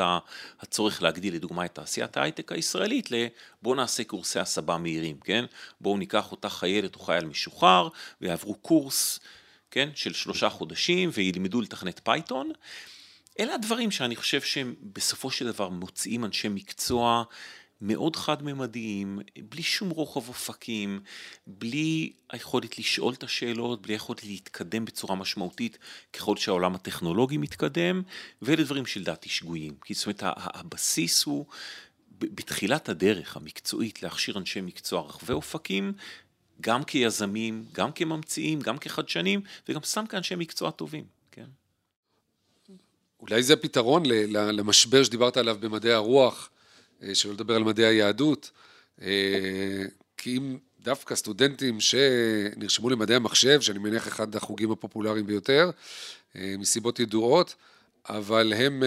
[0.60, 5.46] הצורך להגדיל לדוגמה את תעשיית ההייטק הישראלית לבואו נעשה קורסי הסבה מהירים, כן?
[5.82, 7.90] בואו ניקח איתה חיילת או חייל משוחרר
[8.22, 9.20] ויעברו קורס,
[9.72, 9.90] כן?
[9.96, 12.52] של שלושה חודשים וילמדו לתכנת פייתון.
[13.40, 17.24] אלה הדברים שאני חושב שהם בסופו של דבר מוציאים אנשי מקצוע
[17.82, 21.00] מאוד חד-ממדיים, בלי שום רוחב אופקים,
[21.48, 25.78] בלי היכולת לשאול את השאלות, בלי היכולת להתקדם בצורה משמעותית
[26.14, 28.02] ככל שהעולם הטכנולוגי מתקדם,
[28.42, 29.74] ואלה דברים שלדעתי שגויים.
[29.86, 31.46] כי זאת אומרת, הבסיס הוא
[32.20, 35.94] בתחילת הדרך המקצועית להכשיר אנשי מקצוע רחבי אופקים,
[36.62, 41.46] גם כיזמים, גם כממציאים, גם כחדשנים, וגם סתם כאנשי מקצוע טובים, כן?
[43.20, 46.50] אולי זה הפתרון למשבר שדיברת עליו במדעי הרוח.
[47.04, 48.52] אה, שלא לדבר על מדעי היהדות,
[49.02, 49.08] אה,
[50.18, 55.72] כי אם דווקא סטודנטים שנרשמו למדעי המחשב, שאני מניח אחד החוגים הפופולריים ביותר,
[56.36, 57.56] אה, מסיבות ידועות,
[58.10, 58.84] אבל הם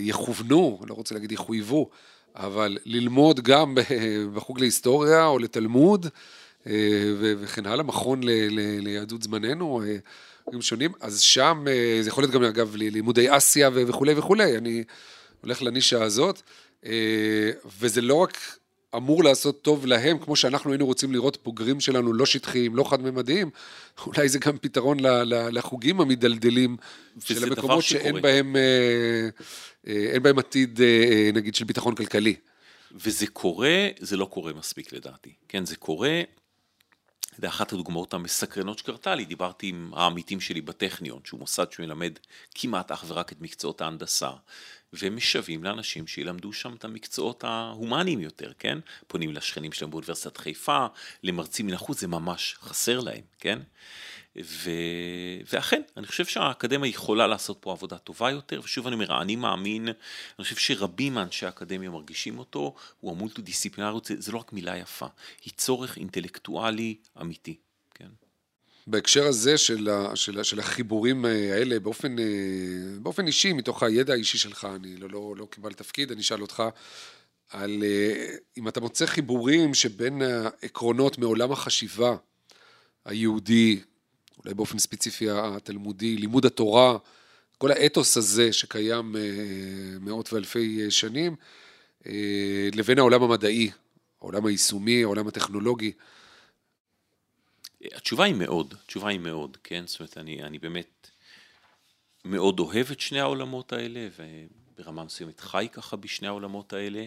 [0.00, 1.90] יכוונו, לא רוצה להגיד יחויבו,
[2.36, 3.74] אבל ללמוד גם
[4.34, 6.06] בחוג להיסטוריה או לתלמוד
[7.18, 8.20] וכן הלאה, מכון
[8.80, 9.82] ליהדות זמננו,
[10.44, 11.64] חוגים שונים, אז שם
[12.02, 14.84] זה יכול להיות גם אגב לימודי אסיה וכולי וכולי, אני
[15.40, 16.42] הולך לנישה הזאת.
[16.86, 18.58] אה, וזה לא רק
[18.96, 23.50] אמור לעשות טוב להם, כמו שאנחנו היינו רוצים לראות בוגרים שלנו לא שטחיים, לא חד-ממדיים,
[24.06, 26.76] אולי זה גם פתרון לחוגים המדלדלים
[27.24, 29.28] של המקומות שאין בהם, אה,
[29.86, 30.80] אה, אין בהם עתיד,
[31.34, 32.34] נגיד, של ביטחון כלכלי.
[32.94, 35.32] וזה קורה, זה לא קורה מספיק לדעתי.
[35.48, 36.20] כן, זה קורה,
[37.38, 42.12] זה אחת הדוגמאות המסקרנות שקרתה לי, דיברתי עם העמיתים שלי בטכניון, שהוא מוסד שמלמד
[42.54, 44.30] כמעט אך ורק את מקצועות ההנדסה.
[44.92, 48.78] והם משווים לאנשים שילמדו שם את המקצועות ההומניים יותר, כן?
[49.06, 50.86] פונים לשכנים שלהם באוניברסיטת חיפה,
[51.22, 53.58] למרצים מן החוץ, זה ממש חסר להם, כן?
[54.42, 54.70] ו...
[55.52, 59.88] ואכן, אני חושב שהאקדמיה יכולה לעשות פה עבודה טובה יותר, ושוב אני אומר, אני מאמין,
[60.38, 65.06] אני חושב שרבים מאנשי האקדמיה מרגישים אותו, הוא המולטו-דיסציפלינריות, זה, זה לא רק מילה יפה,
[65.44, 67.56] היא צורך אינטלקטואלי אמיתי,
[67.94, 68.08] כן?
[68.86, 72.16] בהקשר הזה של, ה, של, של החיבורים האלה, באופן,
[73.02, 76.62] באופן אישי, מתוך הידע האישי שלך, אני לא, לא, לא קיבל תפקיד, אני אשאל אותך
[77.48, 77.84] על
[78.56, 82.16] אם אתה מוצא חיבורים שבין העקרונות מעולם החשיבה
[83.04, 83.80] היהודי,
[84.44, 86.98] אולי באופן ספציפי התלמודי, לימוד התורה,
[87.58, 89.16] כל האתוס הזה שקיים
[90.00, 91.36] מאות ואלפי שנים,
[92.74, 93.70] לבין העולם המדעי,
[94.20, 95.92] העולם היישומי, העולם הטכנולוגי.
[97.92, 99.84] התשובה היא מאוד, התשובה היא מאוד, כן?
[99.86, 101.10] זאת אומרת, אני, אני באמת
[102.24, 104.08] מאוד אוהב את שני העולמות האלה,
[104.78, 107.06] וברמה מסוימת חי ככה בשני העולמות האלה.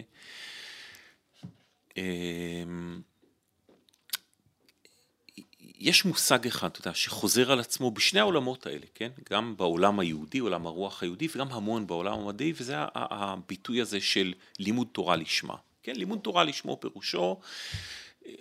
[5.79, 9.11] יש מושג אחד, אתה יודע, שחוזר על עצמו בשני העולמות האלה, כן?
[9.31, 14.87] גם בעולם היהודי, עולם הרוח היהודי, וגם המון בעולם המדעי, וזה הביטוי הזה של לימוד
[14.91, 15.55] תורה לשמה.
[15.83, 17.39] כן, לימוד תורה לשמו פירושו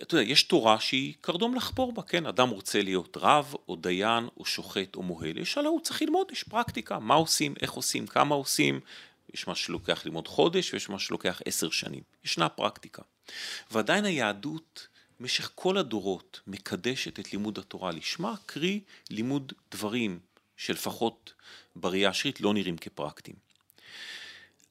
[0.01, 2.25] אתה יודע, יש תורה שהיא קרדום לחפור בה, כן?
[2.25, 6.27] אדם רוצה להיות רב, או דיין, או שוחט, או מוהל, יש עליו, הוא צריך ללמוד,
[6.31, 8.79] יש פרקטיקה, מה עושים, איך עושים, כמה עושים,
[9.33, 13.01] יש מה שלוקח ללמוד חודש, ויש מה שלוקח עשר שנים, ישנה פרקטיקה.
[13.71, 14.87] ועדיין היהדות,
[15.19, 20.19] במשך כל הדורות, מקדשת את לימוד התורה לשמה, קרי לימוד דברים
[20.57, 21.33] שלפחות
[21.75, 23.35] בראייה השרית לא נראים כפרקטיים.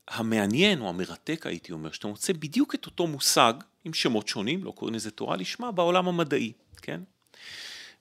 [0.09, 3.55] המעניין או המרתק הייתי אומר, שאתה מוצא בדיוק את אותו מושג
[3.85, 7.01] עם שמות שונים, לא קוראים לזה תורה לשמה, בעולם המדעי, כן?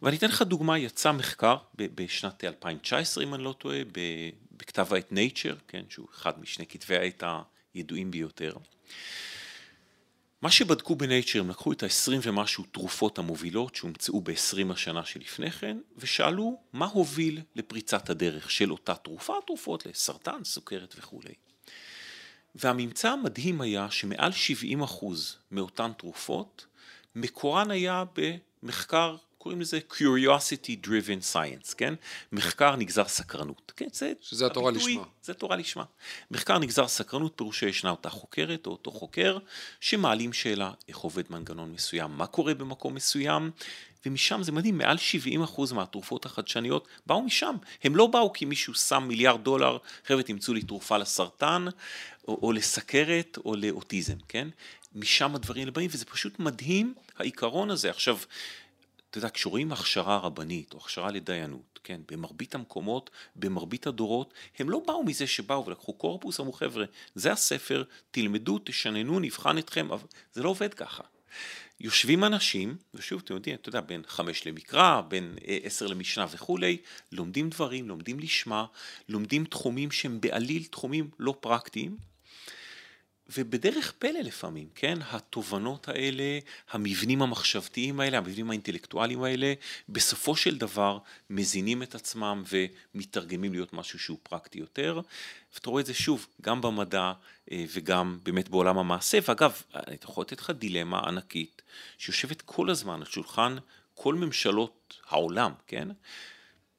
[0.02, 3.80] ואני אתן לך דוגמה, יצא מחקר בשנת 2019 אם אני לא טועה,
[4.52, 7.24] בכתב העת Nature, כן, שהוא אחד משני כתבי העת
[7.74, 8.54] הידועים ביותר.
[10.42, 15.78] מה שבדקו בנייצ'ר, הם לקחו את ה-20 ומשהו תרופות המובילות שהומצאו ב-20 השנה שלפני כן,
[15.98, 21.34] ושאלו מה הוביל לפריצת הדרך של אותה תרופה, תרופות לסרטן, סוכרת וכולי.
[22.56, 24.32] והממצא המדהים היה שמעל
[24.84, 25.06] 70%
[25.52, 26.66] מאותן תרופות,
[27.16, 28.04] מקורן היה
[28.64, 31.94] במחקר, קוראים לזה Curiosity Driven Science, כן?
[32.32, 33.72] מחקר נגזר סקרנות.
[33.76, 35.04] כן, זה שזה התורה לשמה.
[35.24, 35.84] זה תורה לשמה.
[36.32, 39.38] מחקר נגזר סקרנות פירושו ישנה אותה חוקרת או אותו חוקר,
[39.80, 43.52] שמעלים שאלה איך עובד מנגנון מסוים, מה קורה במקום מסוים,
[44.06, 44.98] ומשם זה מדהים, מעל
[45.46, 47.56] 70% מהתרופות החדשניות באו משם.
[47.84, 51.66] הם לא באו כי מישהו שם מיליארד דולר, חבר'ה תמצאו לי תרופה לסרטן,
[52.28, 54.48] או, או לסכרת, או לאוטיזם, כן?
[54.96, 57.90] משם הדברים האלה באים, וזה פשוט מדהים העיקרון הזה.
[57.90, 58.18] עכשיו,
[59.16, 64.82] אתה יודע, כשרואים הכשרה רבנית, או הכשרה לדיינות, כן, במרבית המקומות, במרבית הדורות, הם לא
[64.88, 70.44] באו מזה שבאו ולקחו קורפוס, אמרו חבר'ה, זה הספר, תלמדו, תשננו, נבחן אתכם, אבל זה
[70.44, 71.04] לא עובד ככה.
[71.80, 76.78] יושבים אנשים, ושוב, אתם יודעים, אתה יודע, בין חמש למקרא, בין אה, עשר למשנה וכולי,
[77.12, 78.66] לומדים דברים, לומדים לשמה,
[79.10, 81.98] לומדים תחומים שהם בעליל תחומים לא פרקטיים,
[83.30, 86.40] ובדרך פלא לפעמים, כן, התובנות האלה,
[86.72, 89.54] המבנים המחשבתיים האלה, המבנים האינטלקטואליים האלה,
[89.90, 90.98] בסופו של דבר
[91.30, 95.02] מזינים את עצמם ומתרגמים להיות משהו שהוא פרקטי יותר.
[95.54, 97.14] ואתה רואה את זה שוב, גם במדע
[97.52, 99.18] אה, וגם באמת בעולם המעשה.
[99.28, 101.62] ואגב, אני יכול לתת לך דילמה ענקית,
[101.98, 103.56] שיושבת כל הזמן על שולחן
[103.96, 105.88] כל ממשלות העולם, כן?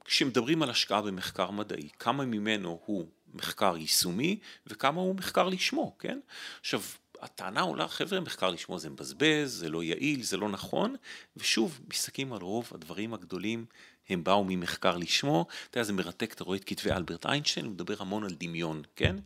[0.04, 3.06] כשמדברים על השקעה במחקר מדעי, כמה ממנו הוא
[3.36, 6.18] מחקר יישומי וכמה הוא מחקר לשמו, כן?
[6.60, 6.82] עכשיו,
[7.20, 10.96] הטענה עולה, חבר'ה, מחקר לשמו זה מבזבז, זה לא יעיל, זה לא נכון,
[11.36, 13.64] ושוב, מסתכלים על רוב הדברים הגדולים,
[14.08, 17.74] הם באו ממחקר לשמו, אתה יודע, זה מרתק, אתה רואה את כתבי אלברט איינשטיין, הוא
[17.74, 19.16] מדבר המון על דמיון, כן?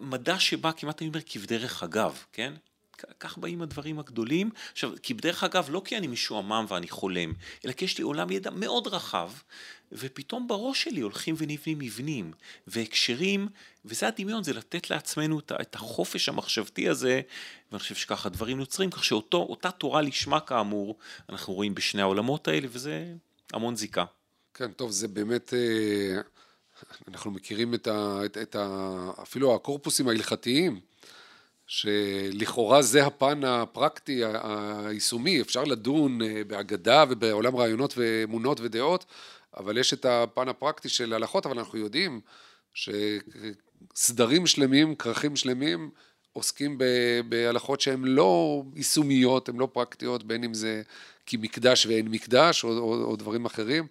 [0.00, 2.54] מדע שבא כמעט אני אומר כבדרך אגב, כן?
[3.20, 4.50] כך באים הדברים הגדולים.
[4.72, 7.32] עכשיו, כי בדרך אגב, לא כי אני משועמם ואני חולם,
[7.64, 9.30] אלא כי יש לי עולם ידע מאוד רחב,
[9.92, 12.32] ופתאום בראש שלי הולכים ונבנים מבנים
[12.66, 13.48] והקשרים,
[13.84, 17.20] וזה הדמיון, זה לתת לעצמנו את החופש המחשבתי הזה,
[17.70, 22.66] ואני חושב שככה דברים נוצרים, כך שאותה תורה לשמה כאמור, אנחנו רואים בשני העולמות האלה,
[22.70, 23.04] וזה
[23.52, 24.04] המון זיקה.
[24.54, 25.54] כן, טוב, זה באמת...
[25.54, 26.20] אה,
[27.08, 30.80] אנחנו מכירים את ה, את, את ה, אפילו הקורפוסים ההלכתיים,
[31.66, 34.22] שלכאורה זה הפן הפרקטי,
[34.84, 39.04] היישומי, אפשר לדון אה, באגדה ובעולם רעיונות ואמונות ודעות,
[39.56, 42.20] אבל יש את הפן הפרקטי של הלכות, אבל אנחנו יודעים
[42.74, 45.90] שסדרים שלמים, כרכים שלמים,
[46.32, 46.78] עוסקים
[47.28, 50.82] בהלכות שהן לא יישומיות, הן לא פרקטיות, בין אם זה
[51.26, 53.86] כי מקדש ואין מקדש, או, או, או דברים אחרים.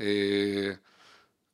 [0.00, 0.72] אה,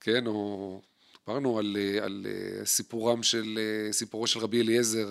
[0.01, 0.81] כן, או
[1.29, 5.11] דיברנו על, אה, על אה, סיפורם של, אה, סיפורו של רבי אליעזר,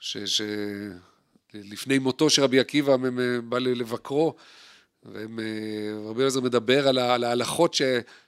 [0.00, 2.96] שלפני מותו של רבי עקיבא
[3.44, 4.34] בא לבקרו,
[5.02, 7.76] ורבי אליעזר מדבר על, על ההלכות,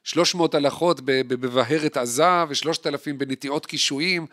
[0.05, 4.27] שלוש מאות הלכות בבהרת עזה ושלושת אלפים בנטיעות קישואים,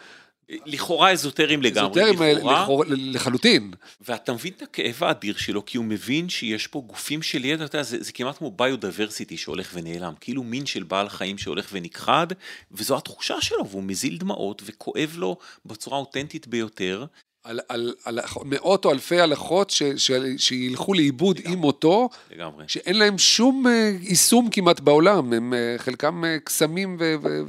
[0.49, 3.71] לכאורה אזוטריים לגמרי, אזוטריים לכאורה, לחלוטין.
[4.01, 7.75] ואתה מבין את הכאב האדיר שלו, כי הוא מבין שיש פה גופים של ידע, אתה
[7.75, 12.27] יודע, זה, זה כמעט כמו ביודייברסיטי שהולך ונעלם, כאילו מין של בעל חיים שהולך ונכחד,
[12.71, 17.05] וזו התחושה שלו, והוא מזיל דמעות וכואב לו בצורה אותנטית ביותר.
[17.45, 22.65] על, על, על מאות או אלפי הלכות ש, ש, שילכו לאיבוד עם מותו, לגמרי.
[22.67, 26.97] שאין להם שום אה, יישום כמעט בעולם, הם אה, חלקם אה, קסמים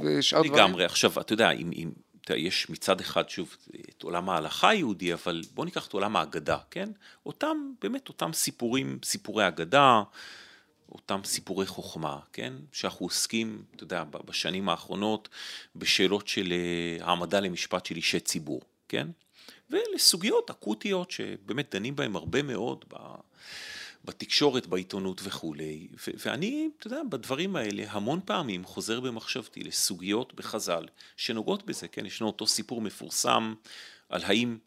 [0.03, 0.53] ושאר דברים.
[0.53, 1.89] לגמרי, עכשיו, אתה יודע, אם, אם
[2.35, 3.57] יש מצד אחד שוב
[3.89, 6.89] את עולם ההלכה היהודי, אבל בוא ניקח את עולם ההגדה, כן?
[7.25, 10.03] אותם, באמת אותם סיפורים, סיפורי אגדה,
[10.91, 12.53] אותם סיפורי חוכמה, כן?
[12.71, 15.29] שאנחנו עוסקים, אתה יודע, בשנים האחרונות
[15.75, 19.07] בשאלות של אה, העמדה למשפט של אישי ציבור, כן?
[19.69, 22.85] ולסוגיות אקוטיות שבאמת דנים בהן הרבה מאוד
[24.07, 30.85] בתקשורת, בעיתונות וכולי, ו- ואני, אתה יודע, בדברים האלה המון פעמים חוזר במחשבתי לסוגיות בחז"ל
[31.17, 33.53] שנוגעות בזה, כן, ישנו אותו סיפור מפורסם
[34.09, 34.57] על האם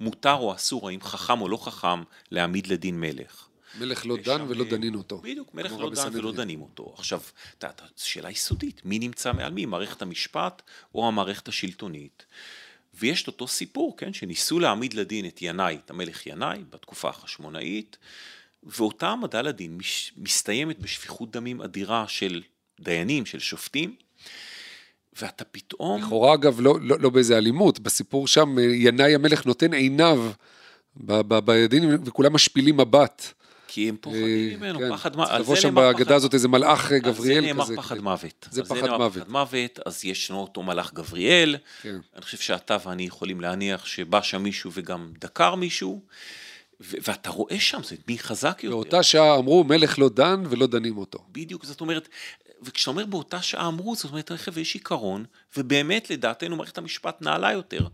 [0.00, 3.48] מותר או אסור, האם חכם או לא חכם להעמיד לדין מלך.
[3.78, 5.18] מלך לא דן ולא אה, דנים אותו.
[5.18, 6.94] בדיוק, מלך לא דן ולא דנים אותו.
[6.98, 7.20] עכשיו,
[7.96, 10.62] שאלה יסודית, מי נמצא מעל מי, מערכת המשפט
[10.94, 12.26] או המערכת השלטונית?
[12.94, 17.96] ויש את אותו סיפור, כן, שניסו להעמיד לדין את ינאי, את המלך ינאי, בתקופה החשמונאית,
[18.62, 19.78] ואותה העמדה לדין
[20.16, 22.42] מסתיימת בשפיכות דמים אדירה של
[22.80, 23.94] דיינים, של שופטים,
[25.20, 26.02] ואתה פתאום...
[26.02, 30.30] לכאורה אגב, לא, לא, לא באיזה אלימות, בסיפור שם ינאי המלך נותן עיניו
[31.44, 33.32] בידין וכולם משפילים מבט.
[33.68, 34.92] כי הם פוחדים אה, ממנו, כן.
[34.92, 35.40] פחד מוות.
[35.40, 37.22] לבוא שם בהגדה הזאת איזה מלאך גבריאל כזה.
[37.22, 38.02] זה נאמר פחד כן.
[38.02, 38.48] מוות.
[38.50, 39.22] זה פחד מוות.
[39.22, 41.56] פחד מוות, אז ישנו אותו מלאך גבריאל.
[41.82, 41.96] כן.
[42.14, 46.00] אני חושב שאתה ואני יכולים להניח שבא שם מישהו וגם דקר מישהו.
[46.80, 48.76] ואתה רואה שם, זה מי חזק יותר.
[48.76, 51.18] באותה שעה אמרו, מלך לא דן ולא דנים אותו.
[51.32, 52.08] בדיוק, זאת אומרת,
[52.62, 55.24] וכשאתה אומר באותה שעה אמרו, זאת אומרת, רכב יש עיקרון,
[55.56, 57.86] ובאמת לדעתנו מערכת המשפט נעלה יותר,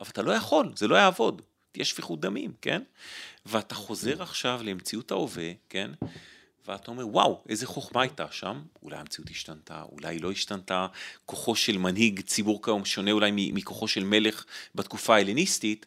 [0.00, 2.82] אבל אתה לא יכול, זה לא יעבוד, תהיה שפיכות דמים, כן?
[3.46, 5.90] ואתה חוזר עכשיו למציאות ההווה, כן?
[6.66, 10.86] ואתה אומר, וואו, איזה חוכמה הייתה שם, אולי המציאות השתנתה, אולי היא לא השתנתה,
[11.26, 15.86] כוחו של מנהיג ציבור כיום שונה אולי מכוחו של מלך בתקופה ההלניסטית,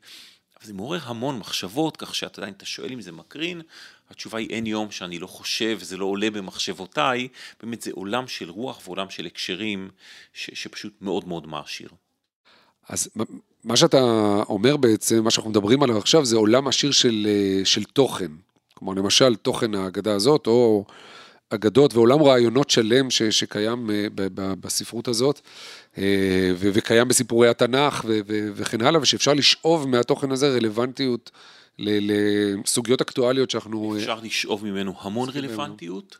[0.64, 3.62] זה מעורר המון מחשבות, כך שאתה יודע, אם אתה שואל אם זה מקרין,
[4.10, 7.28] התשובה היא אין יום שאני לא חושב, זה לא עולה במחשבותיי,
[7.64, 9.90] באמת זה עולם של רוח ועולם של הקשרים,
[10.34, 11.90] ש, שפשוט מאוד מאוד מעשיר.
[12.90, 13.10] אז
[13.64, 13.98] מה שאתה
[14.50, 18.32] אומר בעצם, מה שאנחנו מדברים עליו עכשיו, זה עולם עשיר של, אה, של תוכן.
[18.76, 20.86] כמו למשל תוכן ההגדה הזאת, או
[21.50, 25.42] אגדות ועולם רעיונות שלם ש, שקיים אה, בספרות הזאת.
[25.98, 31.32] אה, וקיים בסיפורי התנ"ך וכן הלאה, ושאפשר לשאוב מהתוכן הזה רלוונטיות
[31.80, 33.98] לסוגיות אקטואליות שאנחנו...
[33.98, 36.18] אפשר לשאוב ממנו המון רלוונטיות.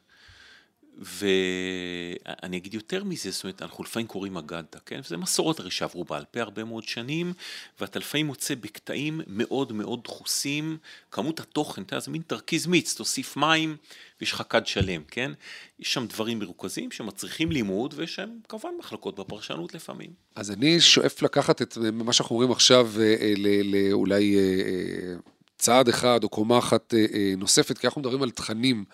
[1.02, 5.00] ואני אגיד יותר מזה, זאת אומרת, אנחנו לפעמים קוראים אגדה, כן?
[5.04, 7.34] וזה מסורת הרי שעברו בעל פה הרבה מאוד שנים,
[7.80, 10.78] ואתה לפעמים מוצא בקטעים מאוד מאוד דחוסים,
[11.12, 13.78] כמות התוכן, אתה יודע, זה מין תרכיז מיץ, תוסיף מים,
[14.22, 15.32] ויש לך כד שלם, כן?
[15.80, 20.10] יש שם דברים מרוכזים שמצריכים לימוד, ויש שם כמובן מחלקות בפרשנות לפעמים.
[20.36, 25.14] אז אני שואף לקחת את מה שאנחנו רואים עכשיו, אה, אה, לאולי אה,
[25.58, 26.94] צעד אחד או קומה אחת
[27.38, 28.86] נוספת, כי אנחנו מדברים על תכנים.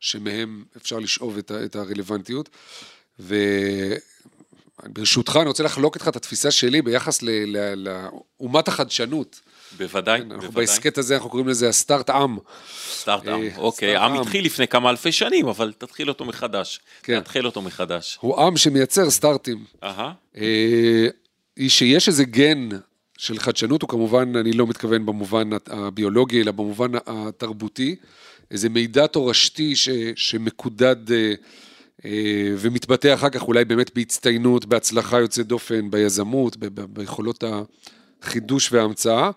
[0.00, 2.48] שמהם אפשר לשאוב את, הרלוונטיות.
[4.84, 7.20] וברשותך, אני רוצה לחלוק איתך את התפיסה שלי ביחס
[7.76, 9.40] לאומת החדשנות.
[9.76, 12.38] בוודאי, כן, אנחנו בהסכת הזה, אנחנו קוראים לזה הסטארט-עם.
[12.90, 16.80] סטארט-עם, אה, אוקיי, עם התחיל לפני כמה אלפי שנים, אבל תתחיל אותו מחדש.
[17.02, 17.20] כן.
[17.20, 18.18] תתחיל אותו מחדש.
[18.20, 19.64] הוא עם שמייצר סטארטים.
[19.82, 20.12] אהה.
[21.56, 22.68] היא שיש איזה גן
[23.18, 27.96] של חדשנות, הוא כמובן, אני לא מתכוון במובן הביולוגי, אלא במובן התרבותי.
[28.50, 31.34] איזה מידע תורשתי ש, שמקודד אה,
[32.04, 37.44] אה, ומתבטא אחר כך אולי באמת בהצטיינות, בהצלחה יוצאת דופן, ביזמות, ב, ב, ביכולות
[38.22, 39.30] החידוש וההמצאה,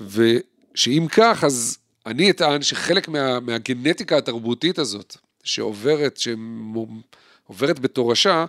[0.00, 8.44] ושאם כך, אז אני אטען שחלק מה, מהגנטיקה התרבותית הזאת, שעוברת, שעוברת בתורשה,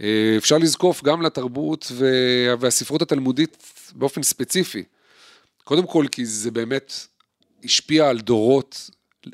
[0.00, 1.92] אה, אפשר לזקוף גם לתרבות
[2.58, 3.56] והספרות התלמודית
[3.94, 4.84] באופן ספציפי.
[5.64, 6.92] קודם כל כי זה באמת
[7.64, 8.90] השפיע על דורות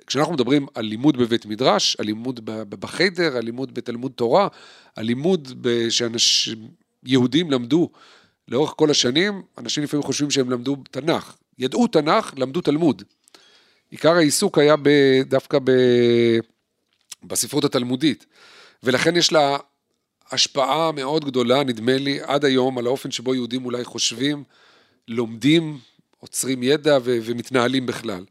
[0.07, 2.41] כשאנחנו מדברים על לימוד בבית מדרש, על לימוד
[2.71, 4.49] בחדר, על לימוד בתלמוד תורה,
[4.97, 5.67] על לימוד
[6.17, 7.91] שיהודים למדו
[8.51, 11.37] לאורך כל השנים, אנשים לפעמים חושבים שהם למדו תנ"ך.
[11.59, 13.03] ידעו תנ"ך, למדו תלמוד.
[13.91, 14.75] עיקר העיסוק היה
[15.25, 15.59] דווקא
[17.23, 18.27] בספרות התלמודית,
[18.83, 19.57] ולכן יש לה
[20.31, 24.45] השפעה מאוד גדולה, נדמה לי, עד היום, על האופן שבו יהודים אולי חושבים,
[25.09, 25.79] לומדים,
[26.19, 28.25] עוצרים ידע ו- ומתנהלים בכלל.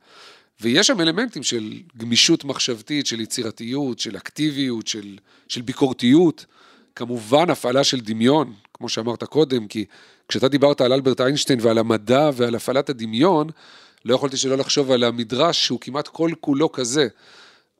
[0.61, 5.17] ויש שם אלמנטים של גמישות מחשבתית, של יצירתיות, של אקטיביות, של,
[5.47, 6.45] של ביקורתיות,
[6.96, 9.86] כמובן הפעלה של דמיון, כמו שאמרת קודם, כי
[10.28, 13.50] כשאתה דיברת על אלברט איינשטיין ועל המדע ועל הפעלת הדמיון,
[14.06, 17.08] לא יכולתי שלא לחשוב על המדרש שהוא כמעט כל כולו כזה.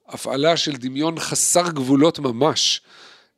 [0.08, 2.82] הפעלה של דמיון חסר גבולות ממש,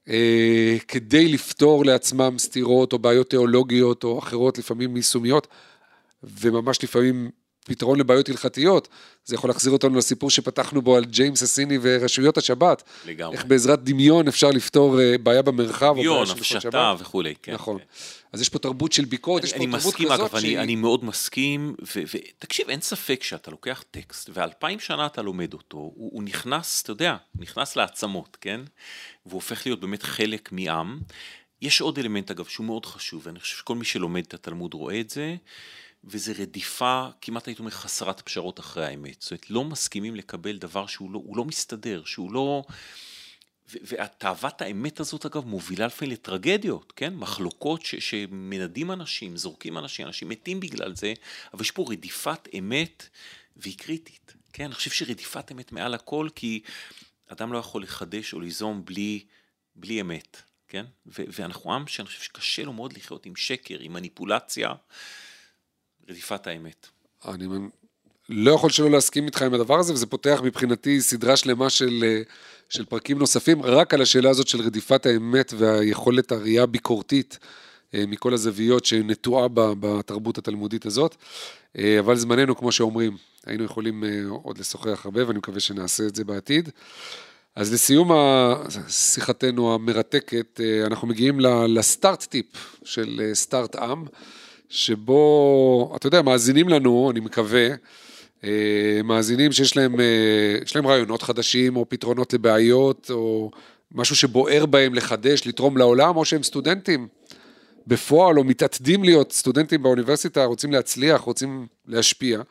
[0.10, 5.48] אה, כדי לפתור לעצמם סתירות או בעיות תיאולוגיות או אחרות, לפעמים יישומיות,
[6.24, 7.30] וממש לפעמים
[7.66, 8.88] פתרון לבעיות הלכתיות.
[9.26, 12.84] זה יכול להחזיר אותנו לסיפור שפתחנו בו על ג'יימס הסיני ורשויות השבת.
[13.06, 13.36] לגמרי.
[13.38, 15.94] איך בעזרת דמיון אפשר לפתור אה, בעיה במרחב.
[15.94, 16.96] דמיון, הפשטה.
[17.00, 17.54] וכולי, כן.
[17.54, 17.78] נכון.
[17.78, 17.84] כן.
[18.34, 20.60] אז יש פה תרבות של ביקורת, יש פה אני תרבות מסכים, כזאת אגב, אני, שהיא...
[20.60, 25.94] אני מאוד מסכים, ותקשיב, אין ספק שאתה לוקח טקסט, ואלפיים שנה אתה לומד אותו, הוא,
[25.96, 28.62] הוא נכנס, אתה יודע, נכנס לעצמות, כן?
[29.26, 31.00] והוא הופך להיות באמת חלק מעם.
[31.62, 35.00] יש עוד אלמנט, אגב, שהוא מאוד חשוב, ואני חושב שכל מי שלומד את התלמוד רואה
[35.00, 35.36] את זה,
[36.04, 39.22] וזה רדיפה, כמעט הייתי אומר, חסרת פשרות אחרי האמת.
[39.22, 42.64] זאת אומרת, לא מסכימים לקבל דבר שהוא לא, לא מסתדר, שהוא לא...
[43.70, 47.14] ו- והתאוות האמת הזאת, אגב, מובילה לפעמים לטרגדיות, כן?
[47.14, 51.14] מחלוקות ש- שמנדים אנשים, זורקים אנשים, אנשים מתים בגלל זה,
[51.54, 53.10] אבל יש פה רדיפת אמת,
[53.56, 54.64] והיא קריטית, כן?
[54.64, 56.62] אני חושב שרדיפת אמת מעל הכל, כי
[57.28, 59.24] אדם לא יכול לחדש או ליזום בלי,
[59.76, 60.86] בלי אמת, כן?
[61.06, 64.74] ואנחנו עם שאני חושב שקשה לו מאוד לחיות עם שקר, עם מניפולציה,
[66.12, 66.88] רדיפת האמת.
[67.28, 67.48] אני
[68.30, 72.22] לא יכול שלא להסכים איתך עם הדבר הזה, וזה פותח מבחינתי סדרה שלמה של, אה,
[72.70, 77.40] של פרקים נוספים, רק על השאלה הזאת של רדיפת האמת והיכולת הראייה הביקורתית
[77.94, 81.16] אה, מכל הזוויות שנטועה בתרבות התלמודית הזאת.
[81.78, 84.04] אה, אבל זמננו, כמו שאומרים, היינו יכולים
[84.44, 86.70] עוד לשוחח הרבה, ואני מקווה שנעשה את זה בעתיד.
[87.56, 88.12] אז לסיום
[88.88, 92.46] שיחתנו המרתקת, אנחנו מגיעים לסטארט טיפ
[92.84, 94.06] של סטארט עם,
[94.72, 97.68] שבו, אתה יודע, מאזינים לנו, אני מקווה,
[98.44, 103.52] אה, מאזינים שיש להם, אה, יש להם רעיונות חדשים, או פתרונות לבעיות, או
[103.92, 107.08] משהו שבוער בהם לחדש, לתרום לעולם, או שהם סטודנטים
[107.88, 112.42] בפועל, או מתעתדים להיות סטודנטים באוניברסיטה, רוצים להצליח, רוצים להשפיע.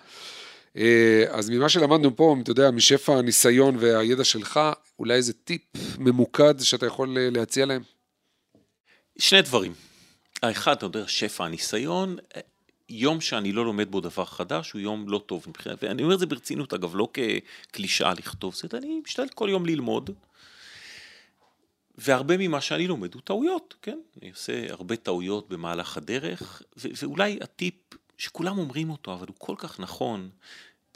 [0.76, 4.60] אה, אז ממה שלמדנו פה, אתה יודע, משפע הניסיון והידע שלך,
[4.98, 5.62] אולי איזה טיפ
[5.98, 7.82] ממוקד שאתה יכול להציע להם?
[9.18, 9.89] שני דברים.
[10.42, 12.16] האחד, אתה יודע, שפע הניסיון,
[12.88, 16.18] יום שאני לא לומד בו דבר חדש הוא יום לא טוב מבחינת, ואני אומר את
[16.18, 20.10] זה ברצינות, אגב, לא כקלישאה לכתוב, זאת אני משתדל כל יום ללמוד,
[21.98, 23.98] והרבה ממה שאני לומד הוא טעויות, כן?
[24.22, 27.74] אני עושה הרבה טעויות במהלך הדרך, ו- ואולי הטיפ
[28.18, 30.30] שכולם אומרים אותו, אבל הוא כל כך נכון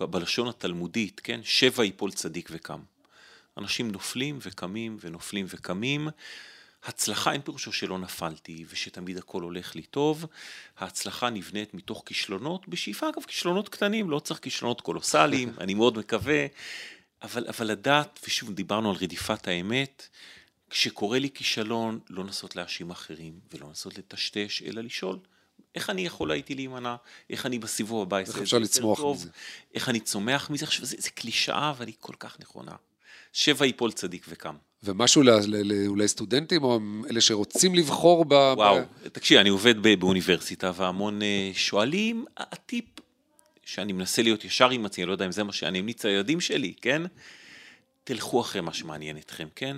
[0.00, 1.40] ב- בלשון התלמודית, כן?
[1.42, 2.80] שבע יפול צדיק וקם.
[3.58, 6.08] אנשים נופלים וקמים ונופלים וקמים.
[6.84, 10.26] הצלחה אין פירושו שלא נפלתי ושתמיד הכל הולך לי טוב,
[10.78, 16.46] ההצלחה נבנית מתוך כישלונות, בשאיפה אגב כישלונות קטנים, לא צריך כישלונות קולוסליים, אני מאוד מקווה,
[17.22, 20.08] אבל, אבל לדעת, ושוב דיברנו על רדיפת האמת,
[20.70, 25.18] כשקורה לי כישלון, לא לנסות להאשים אחרים ולא לנסות לטשטש, אלא לשאול,
[25.74, 26.96] איך אני יכול הייתי להימנע,
[27.30, 29.30] איך אני בסיבוב הבא אעשה איך את אפשר זה יותר לצמוח טוב, מזה?
[29.74, 32.76] איך אני צומח מזה, עכשיו זה, זה קלישאה אבל היא כל כך נכונה.
[33.32, 34.56] שבע יפול צדיק וקם.
[34.84, 35.22] ומשהו
[35.86, 36.80] אולי סטודנטים, או
[37.10, 38.32] אלה שרוצים לבחור ב...
[38.32, 39.08] וואו, ב...
[39.08, 42.84] תקשיב, אני עובד באוניברסיטה והמון אה, שואלים, הטיפ
[43.64, 46.40] שאני מנסה להיות ישר עם עצמי, אני לא יודע אם זה מה שאני אמליץ לילדים
[46.40, 47.02] שלי, כן?
[48.04, 49.76] תלכו אחרי מה שמעניין אתכם, כן?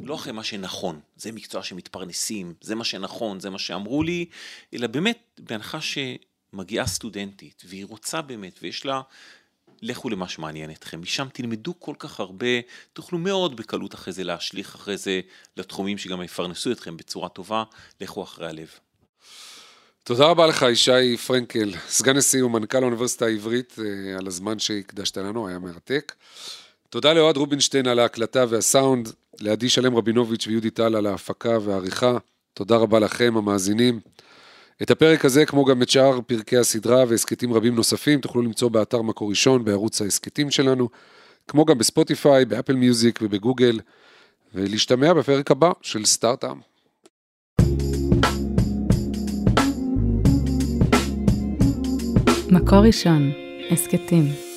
[0.00, 4.26] לא אחרי מה שנכון, זה מקצוע שמתפרנסים, זה מה שנכון, זה מה שאמרו לי,
[4.74, 9.00] אלא באמת, בהנחה שמגיעה סטודנטית, והיא רוצה באמת, ויש לה,
[9.82, 12.46] לכו למה שמעניין אתכם, משם תלמדו כל כך הרבה,
[12.92, 15.20] תוכלו מאוד בקלות אחרי זה להשליך אחרי זה
[15.56, 17.64] לתחומים שגם יפרנסו אתכם בצורה טובה,
[18.00, 18.68] לכו אחרי הלב.
[20.04, 25.48] תודה רבה לך, ישי פרנקל, סגן נשיא ומנכ"ל האוניברסיטה העברית, אה, על הזמן שהקדשת לנו,
[25.48, 26.14] היה מרתק.
[26.90, 32.16] תודה לאוהד רובינשטיין על ההקלטה והסאונד, לעדי שלם רבינוביץ' ויהודי טל על ההפקה והעריכה.
[32.54, 34.00] תודה רבה לכם, המאזינים.
[34.82, 39.02] את הפרק הזה, כמו גם את שאר פרקי הסדרה והסכתים רבים נוספים, תוכלו למצוא באתר
[39.02, 40.88] מקור ראשון, בערוץ ההסכתים שלנו,
[41.48, 43.80] כמו גם בספוטיפיי, באפל מיוזיק ובגוגל,
[44.54, 46.56] ולהשתמע בפרק הבא של סטארט-אפ.
[52.50, 53.32] מקור ראשון,
[53.70, 54.47] הסכתים.